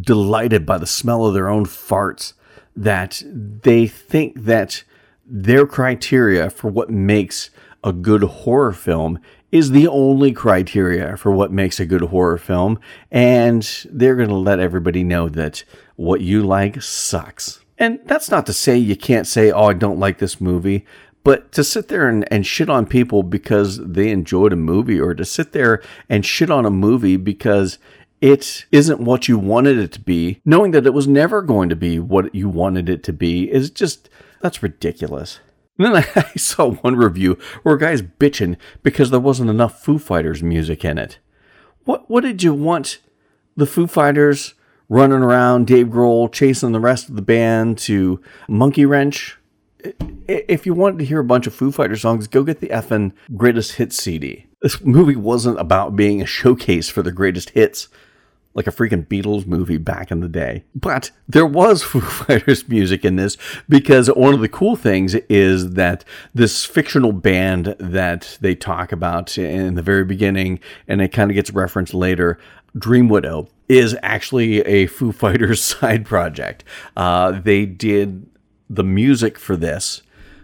delighted 0.02 0.66
by 0.66 0.78
the 0.78 0.88
smell 0.88 1.26
of 1.26 1.34
their 1.34 1.50
own 1.50 1.66
farts 1.66 2.34
that 2.76 3.22
they 3.26 3.88
think 3.88 4.44
that 4.44 4.84
their 5.26 5.68
criteria 5.68 6.50
for 6.50 6.70
what 6.70 6.90
makes 6.90 7.52
a 7.84 7.94
good 7.94 8.24
horror 8.24 8.74
film 8.74 9.20
is 9.52 9.72
the 9.72 9.88
only 9.88 10.32
criteria 10.32 11.18
for 11.18 11.32
what 11.32 11.52
makes 11.52 11.80
a 11.80 11.86
good 11.86 12.02
horror 12.02 12.38
film, 12.38 12.80
and 13.12 13.86
they're 13.90 14.16
going 14.16 14.30
to 14.30 14.36
let 14.36 14.60
everybody 14.60 15.04
know 15.04 15.28
that 15.30 15.64
what 15.96 16.22
you 16.22 16.44
like 16.44 16.82
sucks. 16.82 17.60
And 17.78 18.00
that's 18.06 18.30
not 18.30 18.46
to 18.46 18.54
say 18.54 18.78
you 18.78 18.96
can't 18.96 19.26
say, 19.26 19.52
oh, 19.52 19.66
I 19.66 19.74
don't 19.74 20.00
like 20.00 20.20
this 20.20 20.40
movie, 20.40 20.86
but 21.24 21.52
to 21.54 21.64
sit 21.64 21.88
there 21.88 22.08
and, 22.08 22.32
and 22.32 22.46
shit 22.46 22.70
on 22.70 22.86
people 22.86 23.24
because 23.24 23.78
they 23.80 24.10
enjoyed 24.10 24.54
a 24.54 24.58
movie, 24.58 25.00
or 25.00 25.14
to 25.14 25.26
sit 25.26 25.52
there 25.52 25.82
and 26.08 26.26
shit 26.26 26.50
on 26.50 26.66
a 26.66 26.72
movie 26.72 27.18
because 27.18 27.78
it 28.22 28.66
isn't 28.72 29.00
what 29.00 29.28
you 29.28 29.38
wanted 29.38 29.78
it 29.78 29.92
to 29.94 30.00
be, 30.00 30.42
knowing 30.46 30.72
that 30.72 30.86
it 30.86 30.94
was 30.94 31.08
never 31.08 31.42
going 31.42 31.70
to 31.70 31.76
be 31.76 32.00
what 32.00 32.36
you 32.36 32.50
wanted 32.50 32.90
it 32.90 33.02
to 33.04 33.14
be, 33.14 33.50
is 33.50 33.70
just, 33.70 34.10
that's 34.42 34.62
ridiculous. 34.62 35.40
And 35.80 35.96
then 35.96 36.06
I 36.16 36.34
saw 36.36 36.72
one 36.72 36.96
review 36.96 37.38
where 37.64 37.76
a 37.76 37.80
guy's 37.80 38.02
bitching 38.02 38.58
because 38.84 39.10
there 39.10 39.20
wasn't 39.20 39.50
enough 39.50 39.82
Foo 39.82 39.98
Fighters 39.98 40.44
music 40.44 40.86
in 40.86 40.98
it. 40.98 41.18
What 41.86 42.10
what 42.10 42.22
did 42.22 42.44
you 42.44 42.54
want 42.54 43.00
the 43.56 43.66
Foo 43.66 43.88
Fighters 43.88 44.54
running 44.90 45.20
around, 45.20 45.68
Dave 45.68 45.88
Grohl 45.88 46.32
chasing 46.32 46.72
the 46.72 46.80
rest 46.80 47.10
of 47.10 47.16
the 47.16 47.22
band 47.22 47.78
to 47.80 48.22
Monkey 48.48 48.86
Wrench? 48.86 49.38
If 50.28 50.66
you 50.66 50.74
wanted 50.74 51.00
to 51.00 51.06
hear 51.06 51.20
a 51.20 51.24
bunch 51.24 51.48
of 51.48 51.56
Foo 51.56 51.72
Fighter 51.72 51.96
songs, 51.96 52.28
go 52.28 52.44
get 52.44 52.60
the 52.60 52.68
effing 52.68 53.14
greatest 53.38 53.74
hits 53.74 53.96
CD. 53.96 54.48
This 54.62 54.82
movie 54.82 55.16
wasn't 55.16 55.60
about 55.60 55.96
being 55.96 56.22
a 56.22 56.26
showcase 56.26 56.90
for 56.90 57.02
the 57.02 57.14
greatest 57.14 57.52
hits 57.52 57.88
like 58.54 58.68
a 58.68 58.72
freaking 58.72 59.06
Beatles 59.06 59.46
movie 59.46 59.78
back 59.78 60.12
in 60.12 60.20
the 60.20 60.28
day. 60.28 60.64
But 60.76 61.12
there 61.28 61.46
was 61.46 61.84
Foo 61.84 62.02
Fighters 62.02 62.68
music 62.68 63.06
in 63.06 63.16
this 63.16 63.38
because 63.68 64.08
one 64.08 64.34
of 64.34 64.42
the 64.42 64.50
cool 64.50 64.76
things 64.76 65.16
is 65.30 65.72
that 65.72 66.04
this 66.34 66.66
fictional 66.66 67.12
band 67.12 67.76
that 67.80 68.38
they 68.42 68.56
talk 68.56 68.92
about 68.92 69.38
in 69.38 69.76
the 69.76 69.82
very 69.82 70.04
beginning, 70.04 70.60
and 70.88 71.02
it 71.02 71.10
kind 71.10 71.30
of 71.32 71.36
gets 71.36 71.52
referenced 71.52 71.94
later, 71.94 72.40
Dream 72.78 73.08
Widow, 73.08 73.48
is 73.68 73.96
actually 74.02 74.62
a 74.62 74.88
Foo 74.88 75.12
Fighters 75.12 75.62
side 75.64 76.06
project. 76.06 76.64
Uh, 76.98 77.32
they 77.32 77.66
did 77.66 78.26
the 78.70 78.84
music 78.84 79.40
for 79.40 79.56
this 79.56 80.02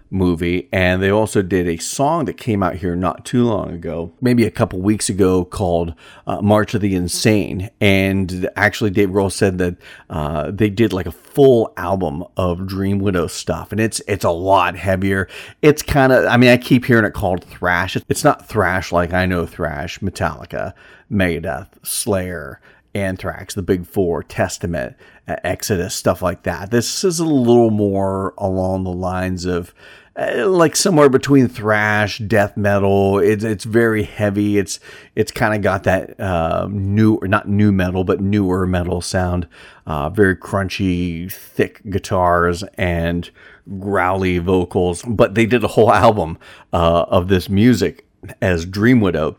movie, 0.09 0.69
and 0.71 1.01
they 1.01 1.09
also 1.09 1.41
did 1.41 1.67
a 1.67 1.77
song 1.77 2.25
that 2.25 2.37
came 2.37 2.63
out 2.63 2.75
here 2.75 2.95
not 2.95 3.25
too 3.25 3.43
long 3.45 3.71
ago, 3.71 4.11
maybe 4.21 4.45
a 4.45 4.51
couple 4.51 4.79
weeks 4.79 5.09
ago, 5.09 5.45
called 5.45 5.93
uh, 6.27 6.41
"March 6.41 6.73
of 6.73 6.81
the 6.81 6.95
Insane." 6.95 7.69
And 7.81 8.49
actually, 8.55 8.89
Dave 8.91 9.09
Grohl 9.09 9.31
said 9.31 9.57
that 9.57 9.75
uh, 10.09 10.51
they 10.51 10.69
did 10.69 10.93
like 10.93 11.05
a 11.05 11.11
full 11.11 11.73
album 11.77 12.23
of 12.37 12.65
Dream 12.65 12.99
Widow 12.99 13.27
stuff, 13.27 13.71
and 13.71 13.81
it's 13.81 14.01
it's 14.07 14.25
a 14.25 14.29
lot 14.29 14.75
heavier. 14.75 15.27
It's 15.61 15.81
kind 15.81 16.13
of, 16.13 16.25
I 16.25 16.37
mean, 16.37 16.49
I 16.49 16.57
keep 16.57 16.85
hearing 16.85 17.05
it 17.05 17.13
called 17.13 17.43
thrash. 17.43 17.97
It's 18.07 18.23
not 18.23 18.47
thrash 18.47 18.91
like 18.91 19.13
I 19.13 19.25
know 19.25 19.45
thrash, 19.45 19.99
Metallica, 19.99 20.73
Megadeth, 21.11 21.69
Slayer. 21.83 22.59
Anthrax, 22.95 23.53
the 23.53 23.61
Big 23.61 23.85
Four, 23.85 24.23
Testament, 24.23 24.95
Exodus, 25.27 25.93
stuff 25.93 26.21
like 26.21 26.43
that. 26.43 26.71
This 26.71 27.03
is 27.03 27.19
a 27.19 27.25
little 27.25 27.69
more 27.69 28.33
along 28.37 28.85
the 28.85 28.91
lines 28.91 29.45
of 29.45 29.73
uh, 30.17 30.47
like 30.47 30.77
somewhere 30.77 31.09
between 31.09 31.47
thrash, 31.49 32.19
death 32.19 32.55
metal. 32.55 33.19
It's 33.19 33.43
it's 33.43 33.65
very 33.65 34.03
heavy. 34.03 34.57
It's 34.57 34.79
it's 35.13 35.31
kind 35.31 35.53
of 35.53 35.61
got 35.61 35.83
that 35.83 36.17
uh, 36.19 36.69
new, 36.71 37.19
not 37.23 37.49
new 37.49 37.73
metal, 37.73 38.05
but 38.05 38.21
newer 38.21 38.65
metal 38.65 39.01
sound. 39.01 39.47
Uh, 39.85 40.09
very 40.09 40.35
crunchy, 40.35 41.29
thick 41.29 41.81
guitars 41.89 42.63
and 42.77 43.29
growly 43.77 44.37
vocals. 44.37 45.03
But 45.03 45.35
they 45.35 45.45
did 45.45 45.63
a 45.65 45.69
whole 45.69 45.91
album 45.93 46.37
uh, 46.71 47.03
of 47.09 47.27
this 47.27 47.49
music 47.49 48.07
as 48.41 48.65
Dream 48.65 49.01
Widow 49.01 49.35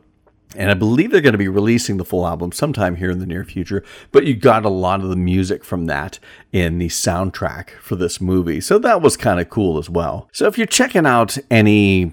and 0.57 0.71
I 0.71 0.75
believe 0.75 1.11
they're 1.11 1.21
going 1.21 1.33
to 1.33 1.39
be 1.39 1.49
releasing 1.49 1.97
the 1.97 2.05
full 2.05 2.27
album 2.27 2.53
sometime 2.53 2.97
here 2.97 3.11
in 3.11 3.19
the 3.19 3.27
near 3.27 3.45
future. 3.45 3.85
But 4.13 4.27
you 4.27 4.35
got 4.35 4.65
a 4.65 4.71
lot 4.71 5.01
of 5.01 5.09
the 5.09 5.17
music 5.17 5.65
from 5.65 5.87
that 5.87 6.19
in 6.53 6.79
the 6.79 6.89
soundtrack 6.89 7.71
for 7.81 7.97
this 7.97 8.21
movie. 8.21 8.61
So 8.61 8.79
that 8.79 9.03
was 9.03 9.17
kind 9.17 9.41
of 9.41 9.51
cool 9.51 9.79
as 9.79 9.91
well. 9.91 10.29
So 10.33 10.47
if 10.47 10.59
you're 10.59 10.67
checking 10.67 11.07
out 11.07 11.37
any 11.51 12.13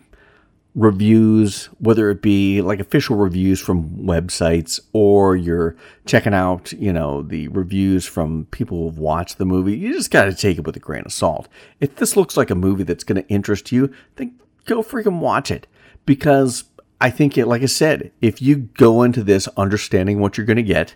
reviews, 0.76 1.66
whether 1.78 2.10
it 2.10 2.22
be 2.22 2.62
like 2.62 2.80
official 2.80 3.16
reviews 3.16 3.60
from 3.60 3.90
websites 3.90 4.80
or 4.92 5.36
you're 5.36 5.76
checking 6.06 6.34
out, 6.34 6.72
you 6.74 6.92
know, 6.92 7.22
the 7.22 7.48
reviews 7.50 8.06
from 8.06 8.48
people 8.52 8.90
who've 8.90 8.98
watched 8.98 9.38
the 9.38 9.46
movie, 9.46 9.78
you 9.78 9.94
just 9.94 10.12
got 10.12 10.26
to 10.26 10.34
take 10.34 10.58
it 10.58 10.66
with 10.66 10.76
a 10.76 10.80
grain 10.80 11.04
of 11.06 11.14
salt. 11.14 11.48
If 11.80 11.98
this 11.98 12.18
looks 12.18 12.36
like 12.36 12.50
a 12.50 12.56
movie 12.56 12.84
that's 12.84 13.04
going 13.04 13.22
to 13.22 13.30
interest 13.30 13.72
you, 13.72 13.94
then 14.16 14.40
go 14.66 14.82
freaking 14.82 15.20
watch 15.20 15.52
it 15.52 15.68
because 16.06 16.64
I 17.04 17.10
think 17.10 17.38
it, 17.38 17.48
like 17.48 17.62
I 17.62 17.66
said, 17.66 18.14
if 18.22 18.42
you 18.42 18.56
go 18.56 19.04
into 19.04 19.26
this 19.26 19.50
understanding 19.58 20.20
what 20.20 20.38
you're 20.38 20.46
going 20.46 20.56
to 20.56 20.64
get, 20.64 20.96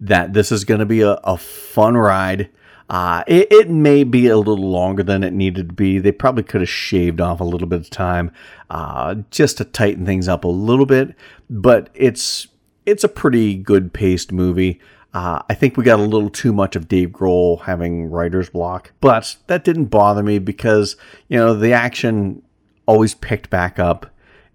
that 0.00 0.32
this 0.32 0.52
is 0.52 0.64
going 0.64 0.78
to 0.78 0.86
be 0.86 1.00
a, 1.00 1.14
a 1.24 1.36
fun 1.36 1.96
ride. 1.96 2.50
Uh, 2.88 3.24
it, 3.26 3.48
it, 3.50 3.68
may 3.68 4.04
be 4.04 4.28
a 4.28 4.36
little 4.36 4.70
longer 4.70 5.02
than 5.02 5.24
it 5.24 5.32
needed 5.32 5.68
to 5.70 5.74
be. 5.74 5.98
They 5.98 6.12
probably 6.12 6.44
could 6.44 6.60
have 6.60 6.70
shaved 6.70 7.20
off 7.20 7.40
a 7.40 7.44
little 7.44 7.66
bit 7.66 7.80
of 7.80 7.90
time 7.90 8.30
uh, 8.70 9.16
just 9.32 9.58
to 9.58 9.64
tighten 9.64 10.06
things 10.06 10.28
up 10.28 10.44
a 10.44 10.48
little 10.48 10.86
bit, 10.86 11.16
but 11.48 11.90
it's 11.94 12.46
it's 12.86 13.02
a 13.02 13.08
pretty 13.08 13.56
good 13.56 13.92
paced 13.92 14.30
movie. 14.30 14.80
Uh, 15.12 15.42
I 15.48 15.54
think 15.54 15.76
we 15.76 15.82
got 15.82 15.98
a 15.98 16.04
little 16.04 16.30
too 16.30 16.52
much 16.52 16.76
of 16.76 16.86
Dave 16.86 17.10
Grohl 17.10 17.62
having 17.62 18.08
writer's 18.08 18.50
block, 18.50 18.92
but 19.00 19.36
that 19.48 19.64
didn't 19.64 19.86
bother 19.86 20.22
me 20.22 20.38
because 20.38 20.96
you 21.28 21.38
know 21.38 21.54
the 21.54 21.72
action 21.72 22.42
always 22.86 23.14
picked 23.14 23.50
back 23.50 23.80
up, 23.80 24.06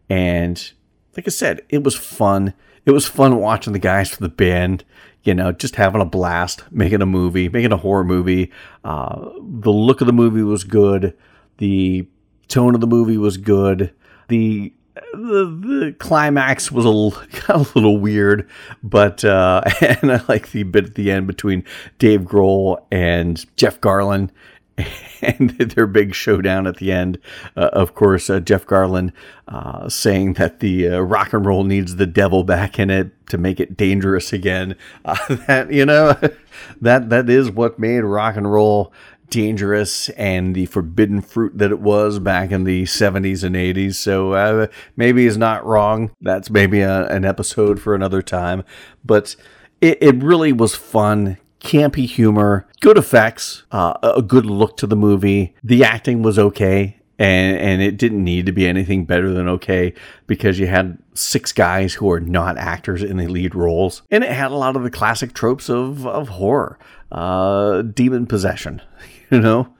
and 0.10 0.71
like 1.15 1.28
I 1.28 1.32
said, 1.32 1.62
it 1.69 1.84
was 1.84 1.95
fun. 1.95 2.54
It 2.86 2.91
was 2.91 3.08
fun 3.08 3.38
watching 3.38 3.73
the 3.73 3.80
guys 3.80 4.10
from 4.10 4.25
the 4.25 4.30
band, 4.30 4.84
you 5.23 5.34
know, 5.34 5.51
just 5.51 5.75
having 5.75 6.01
a 6.01 6.06
blast, 6.06 6.63
making 6.71 7.01
a 7.01 7.06
movie, 7.06 7.49
making 7.49 7.71
a 7.71 7.78
horror 7.78 8.04
movie. 8.04 8.51
Uh, 8.84 9.30
the 9.39 9.71
look 9.71 10.01
of 10.01 10.08
the 10.08 10.13
movie 10.13 10.43
was 10.43 10.63
good. 10.63 11.17
The 11.58 12.08
tone 12.47 12.75
of 12.75 12.82
the 12.82 12.88
movie 12.88 13.17
was 13.17 13.38
good. 13.38 13.93
The 14.28 14.73
the, 15.13 15.45
the 15.45 15.95
climax 15.99 16.71
was 16.71 16.86
a 16.86 16.89
little, 16.89 17.21
a 17.49 17.60
little 17.75 17.97
weird, 17.97 18.49
but 18.82 19.25
uh, 19.25 19.62
and 19.82 20.12
I 20.12 20.21
like 20.28 20.51
the 20.51 20.63
bit 20.63 20.86
at 20.86 20.95
the 20.95 21.12
end 21.12 21.28
between 21.28 21.63
Dave 21.99 22.21
Grohl 22.21 22.84
and 22.91 23.45
Jeff 23.58 23.82
Garlin 23.82 24.30
and 25.21 25.51
their 25.51 25.88
big 25.88 26.13
showdown 26.13 26.67
at 26.67 26.77
the 26.77 26.91
end. 26.91 27.17
Uh, 27.55 27.69
of 27.73 27.95
course, 27.95 28.29
uh, 28.29 28.39
Jeff 28.39 28.65
Garlin 28.65 29.11
uh, 29.47 29.88
saying 29.89 30.33
that 30.33 30.59
the 30.59 30.88
uh, 30.88 30.99
rock 30.99 31.33
and 31.33 31.45
roll 31.45 31.63
needs 31.63 31.95
the 31.95 32.05
devil 32.05 32.43
back 32.43 32.79
in 32.79 32.89
it 32.89 33.11
to 33.29 33.38
make 33.38 33.59
it 33.59 33.77
dangerous 33.77 34.33
again. 34.33 34.75
Uh, 35.05 35.35
that 35.47 35.71
you 35.71 35.85
know, 35.85 36.17
that 36.81 37.09
that 37.09 37.29
is 37.29 37.51
what 37.51 37.77
made 37.77 37.99
rock 37.99 38.35
and 38.35 38.51
roll 38.51 38.91
dangerous 39.29 40.09
and 40.09 40.55
the 40.55 40.65
forbidden 40.65 41.21
fruit 41.21 41.55
that 41.57 41.71
it 41.71 41.79
was 41.79 42.17
back 42.17 42.51
in 42.51 42.63
the 42.63 42.83
70s 42.83 43.43
and 43.43 43.55
80s. 43.55 43.95
So 43.95 44.33
uh, 44.33 44.67
maybe 44.95 45.25
he's 45.25 45.38
not 45.38 45.65
wrong. 45.65 46.11
That's 46.21 46.49
maybe 46.49 46.81
a, 46.81 47.05
an 47.07 47.23
episode 47.23 47.79
for 47.79 47.95
another 47.95 48.21
time, 48.21 48.63
but. 49.03 49.35
It, 49.81 49.97
it 50.01 50.23
really 50.23 50.53
was 50.53 50.73
fun 50.73 51.38
campy 51.65 52.06
humor, 52.06 52.67
good 52.80 52.97
effects, 52.97 53.63
uh, 53.71 53.97
a 54.04 54.21
good 54.21 54.45
look 54.45 54.78
to 54.78 54.88
the 54.88 54.95
movie. 54.95 55.56
The 55.63 55.84
acting 55.84 56.21
was 56.21 56.39
okay. 56.39 57.01
And, 57.17 57.58
and 57.58 57.82
it 57.82 57.95
didn't 57.97 58.23
need 58.23 58.45
to 58.45 58.51
be 58.51 58.67
anything 58.67 59.06
better 59.06 59.32
than 59.32 59.47
okay 59.47 59.93
because 60.28 60.60
you 60.60 60.67
had 60.67 60.97
six 61.13 61.54
guys 61.54 61.93
who 61.93 62.12
are 62.12 62.19
not 62.19 62.58
actors 62.58 63.01
in 63.01 63.15
the 63.15 63.28
lead 63.28 63.56
roles. 63.56 64.01
And 64.12 64.21
it 64.21 64.32
had 64.32 64.51
a 64.51 64.56
lot 64.56 64.75
of 64.75 64.84
the 64.84 64.91
classic 64.91 65.34
tropes 65.34 65.69
of, 65.69 66.06
of 66.06 66.28
horror, 66.28 66.78
uh, 67.12 67.82
demon 67.82 68.25
possession. 68.28 68.82
You 69.32 69.41
know, 69.41 69.73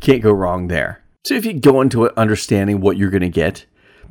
can't 0.00 0.22
go 0.22 0.30
wrong 0.30 0.68
there. 0.68 1.02
So 1.24 1.34
if 1.34 1.44
you 1.44 1.54
go 1.54 1.80
into 1.80 2.04
it 2.04 2.16
understanding 2.16 2.80
what 2.80 2.96
you're 2.96 3.10
going 3.10 3.20
to 3.20 3.28
get, 3.28 3.66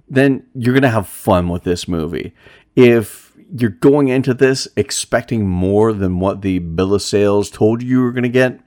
then 0.09 0.45
you're 0.53 0.73
going 0.73 0.83
to 0.83 0.89
have 0.89 1.07
fun 1.07 1.47
with 1.47 1.63
this 1.63 1.87
movie. 1.87 2.35
If 2.75 3.24
you're 3.57 3.69
going 3.69 4.09
into 4.09 4.33
this 4.33 4.67
expecting 4.75 5.47
more 5.47 5.93
than 5.93 6.19
what 6.19 6.41
the 6.41 6.59
bill 6.59 6.93
of 6.93 7.01
sales 7.01 7.49
told 7.49 7.81
you 7.81 7.89
you 7.89 8.01
were 8.01 8.11
going 8.11 8.23
to 8.23 8.29
get, 8.29 8.59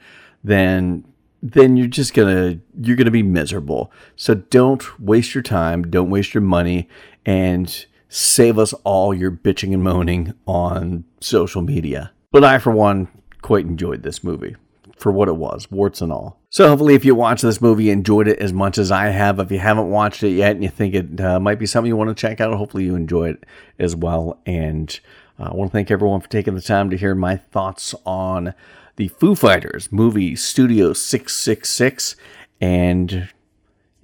then 0.43 1.05
then 1.41 1.77
you're 1.77 1.87
just 1.87 2.15
gonna 2.15 2.59
you're 2.81 2.97
gonna 2.97 3.13
be 3.13 3.23
miserable. 3.23 3.93
So 4.17 4.35
don't 4.35 5.01
waste 5.01 5.35
your 5.35 5.43
time, 5.43 5.89
don't 5.89 6.11
waste 6.11 6.35
your 6.35 6.41
money, 6.41 6.89
and 7.25 7.87
save 8.09 8.59
us 8.59 8.73
all 8.85 9.15
your 9.15 9.31
bitching 9.31 9.73
and 9.73 9.83
moaning 9.83 10.35
on 10.47 11.05
social 11.21 11.63
media. 11.63 12.11
But 12.33 12.43
I, 12.43 12.59
for 12.59 12.73
one, 12.73 13.07
quite 13.41 13.67
enjoyed 13.67 14.03
this 14.03 14.25
movie 14.25 14.57
for 14.99 15.13
what 15.13 15.29
it 15.29 15.37
was, 15.37 15.71
warts 15.71 16.01
and 16.01 16.13
all. 16.13 16.41
So 16.51 16.69
hopefully, 16.69 16.95
if 16.95 17.05
you 17.05 17.15
watch 17.15 17.43
this 17.43 17.61
movie, 17.61 17.91
enjoyed 17.91 18.29
it 18.29 18.39
as 18.39 18.53
much 18.53 18.79
as 18.79 18.91
I 18.91 19.07
have. 19.07 19.39
If 19.39 19.51
you 19.51 19.59
haven't 19.59 19.91
watched 19.91 20.23
it 20.23 20.31
yet 20.31 20.53
and 20.53 20.63
you 20.63 20.71
think 20.71 20.95
it 20.95 21.21
uh, 21.21 21.39
might 21.39 21.59
be 21.59 21.67
something 21.67 21.89
you 21.89 21.97
want 21.97 22.09
to 22.09 22.21
check 22.21 22.41
out, 22.41 22.55
hopefully 22.55 22.85
you 22.85 22.95
enjoy 22.95 23.31
it 23.31 23.45
as 23.79 23.95
well. 23.95 24.41
And 24.47 24.99
uh, 25.39 25.51
I 25.51 25.55
want 25.55 25.71
to 25.71 25.73
thank 25.73 25.91
everyone 25.91 26.21
for 26.21 26.29
taking 26.29 26.55
the 26.55 26.63
time 26.63 26.91
to 26.91 26.97
hear 26.97 27.15
my 27.15 27.37
thoughts 27.37 27.95
on 28.07 28.55
the 28.97 29.09
Foo 29.09 29.35
Fighters 29.35 29.93
movie 29.93 30.35
Studio 30.37 30.93
666. 30.93 32.17
And 32.61 33.29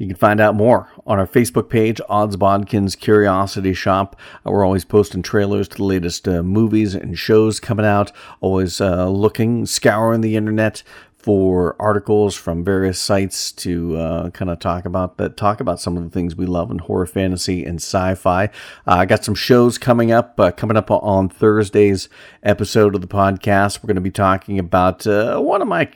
you 0.04 0.08
can 0.08 0.16
find 0.18 0.38
out 0.38 0.54
more 0.54 0.92
on 1.06 1.18
our 1.18 1.26
Facebook 1.26 1.70
page, 1.70 1.98
Odds 2.10 2.36
Bodkins 2.36 2.94
Curiosity 2.94 3.72
Shop. 3.72 4.14
Uh, 4.46 4.50
we're 4.50 4.62
always 4.62 4.84
posting 4.84 5.22
trailers 5.22 5.66
to 5.68 5.78
the 5.78 5.84
latest 5.84 6.28
uh, 6.28 6.42
movies 6.42 6.94
and 6.94 7.18
shows 7.18 7.58
coming 7.58 7.86
out. 7.86 8.12
Always 8.42 8.82
uh, 8.82 9.08
looking, 9.08 9.64
scouring 9.64 10.20
the 10.20 10.36
internet 10.36 10.82
for 11.16 11.74
articles 11.80 12.34
from 12.34 12.62
various 12.62 13.00
sites 13.00 13.50
to 13.50 13.96
uh, 13.96 14.28
kind 14.28 14.50
of 14.50 14.58
talk 14.58 14.84
about 14.84 15.16
that, 15.16 15.38
talk 15.38 15.58
about 15.58 15.80
some 15.80 15.96
of 15.96 16.04
the 16.04 16.10
things 16.10 16.36
we 16.36 16.44
love 16.44 16.70
in 16.70 16.80
horror, 16.80 17.06
fantasy, 17.06 17.64
and 17.64 17.76
sci-fi. 17.76 18.44
Uh, 18.44 18.48
I 18.86 19.06
got 19.06 19.24
some 19.24 19.34
shows 19.34 19.78
coming 19.78 20.12
up. 20.12 20.38
Uh, 20.38 20.50
coming 20.50 20.76
up 20.76 20.90
on 20.90 21.30
Thursday's 21.30 22.10
episode 22.42 22.94
of 22.94 23.00
the 23.00 23.06
podcast, 23.06 23.82
we're 23.82 23.86
going 23.86 23.94
to 23.94 24.02
be 24.02 24.10
talking 24.10 24.58
about 24.58 25.06
one 25.06 25.62
of 25.62 25.68
my 25.68 25.88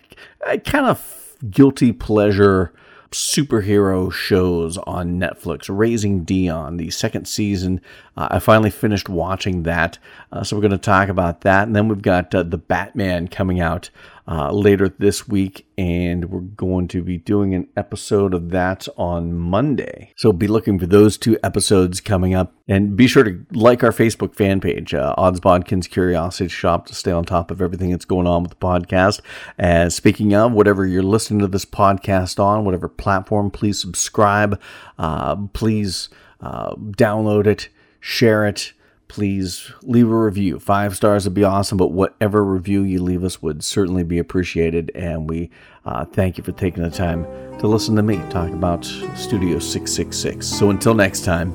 kind 0.65 0.87
of 0.87 1.37
guilty 1.51 1.93
pleasure 1.93 2.73
superhero 3.11 4.13
shows 4.13 4.77
on 4.79 5.19
Netflix. 5.19 5.67
Raising 5.69 6.25
Dion, 6.25 6.77
the 6.77 6.91
second 6.91 7.27
season. 7.27 7.81
Uh, 8.17 8.29
I 8.33 8.39
finally 8.39 8.71
finished 8.71 9.09
watching 9.09 9.63
that. 9.63 9.99
Uh, 10.31 10.45
so 10.45 10.57
we're 10.57 10.63
going 10.63 10.73
to 10.73 10.79
talk 10.79 11.09
about 11.09 11.43
that. 11.43 11.67
And 11.67 11.75
then 11.75 11.89
we've 11.89 12.03
got 12.03 12.35
uh, 12.35 12.43
The 12.43 12.59
Batman 12.59 13.29
coming 13.29 13.61
out 13.61 13.91
uh, 14.31 14.53
later 14.53 14.91
this 14.91 15.27
week, 15.27 15.67
and 15.79 16.27
we're 16.27 16.41
going 16.41 16.87
to 16.89 17.03
be 17.03 17.17
doing 17.17 17.55
an 17.55 17.67
episode 17.79 18.35
of 18.35 18.51
that 18.51 18.87
on 18.99 19.33
Monday. 19.33 20.13
So 20.17 20.33
be 20.33 20.47
looking 20.47 20.79
for 20.79 20.85
those 20.87 21.17
two 21.17 21.39
episodes 21.43 22.03
coming 22.03 22.35
up, 22.35 22.53
and 22.69 22.95
be 22.95 23.07
sure 23.07 23.25
to 23.25 23.47
like 23.53 23.83
our 23.83 23.91
Facebook 23.91 24.35
fan 24.35 24.61
page, 24.61 24.93
uh, 24.93 25.15
Odds 25.17 25.41
Bodkins 25.41 25.89
Curiosity 25.89 26.49
Shop, 26.49 26.87
to 26.87 26.95
stay 26.95 27.11
on 27.11 27.25
top 27.25 27.51
of 27.51 27.63
everything 27.63 27.91
that's 27.91 28.05
going 28.05 28.27
on 28.27 28.43
with 28.43 28.51
the 28.51 28.57
podcast. 28.57 29.21
And 29.57 29.91
speaking 29.91 30.35
of, 30.35 30.53
whatever 30.53 30.87
you're 30.87 31.03
listening 31.03 31.41
to 31.41 31.49
this 31.49 31.65
podcast 31.65 32.39
on, 32.39 32.67
whatever 32.67 32.89
platform, 32.89 33.51
please 33.51 33.79
subscribe. 33.81 34.61
Uh, 34.99 35.37
please 35.55 36.11
uh, 36.43 36.75
download 36.75 37.47
it, 37.47 37.71
share 38.01 38.47
it 38.47 38.75
please 39.09 39.73
leave 39.83 40.09
a 40.09 40.17
review. 40.17 40.59
Five 40.59 40.95
stars 40.95 41.25
would 41.25 41.35
be 41.35 41.45
awesome, 41.45 41.79
but 41.79 41.89
whatever 41.89 42.45
review 42.45 42.83
you 42.83 43.03
leave 43.03 43.25
us 43.25 43.43
would 43.43 43.65
certainly 43.65 44.05
be 44.05 44.19
appreciated. 44.19 44.93
And 44.95 45.29
we 45.29 45.51
uh, 45.85 46.05
thank 46.05 46.39
you 46.39 46.45
for 46.45 46.53
taking 46.53 46.83
the 46.83 46.91
time 46.91 47.25
to 47.59 47.67
listen 47.67 47.97
to 47.97 48.03
me 48.03 48.17
talk 48.31 48.51
about 48.51 48.85
Studio 49.17 49.59
666. 49.59 50.47
So 50.47 50.71
until 50.71 50.95
next 50.95 51.25
time. 51.25 51.55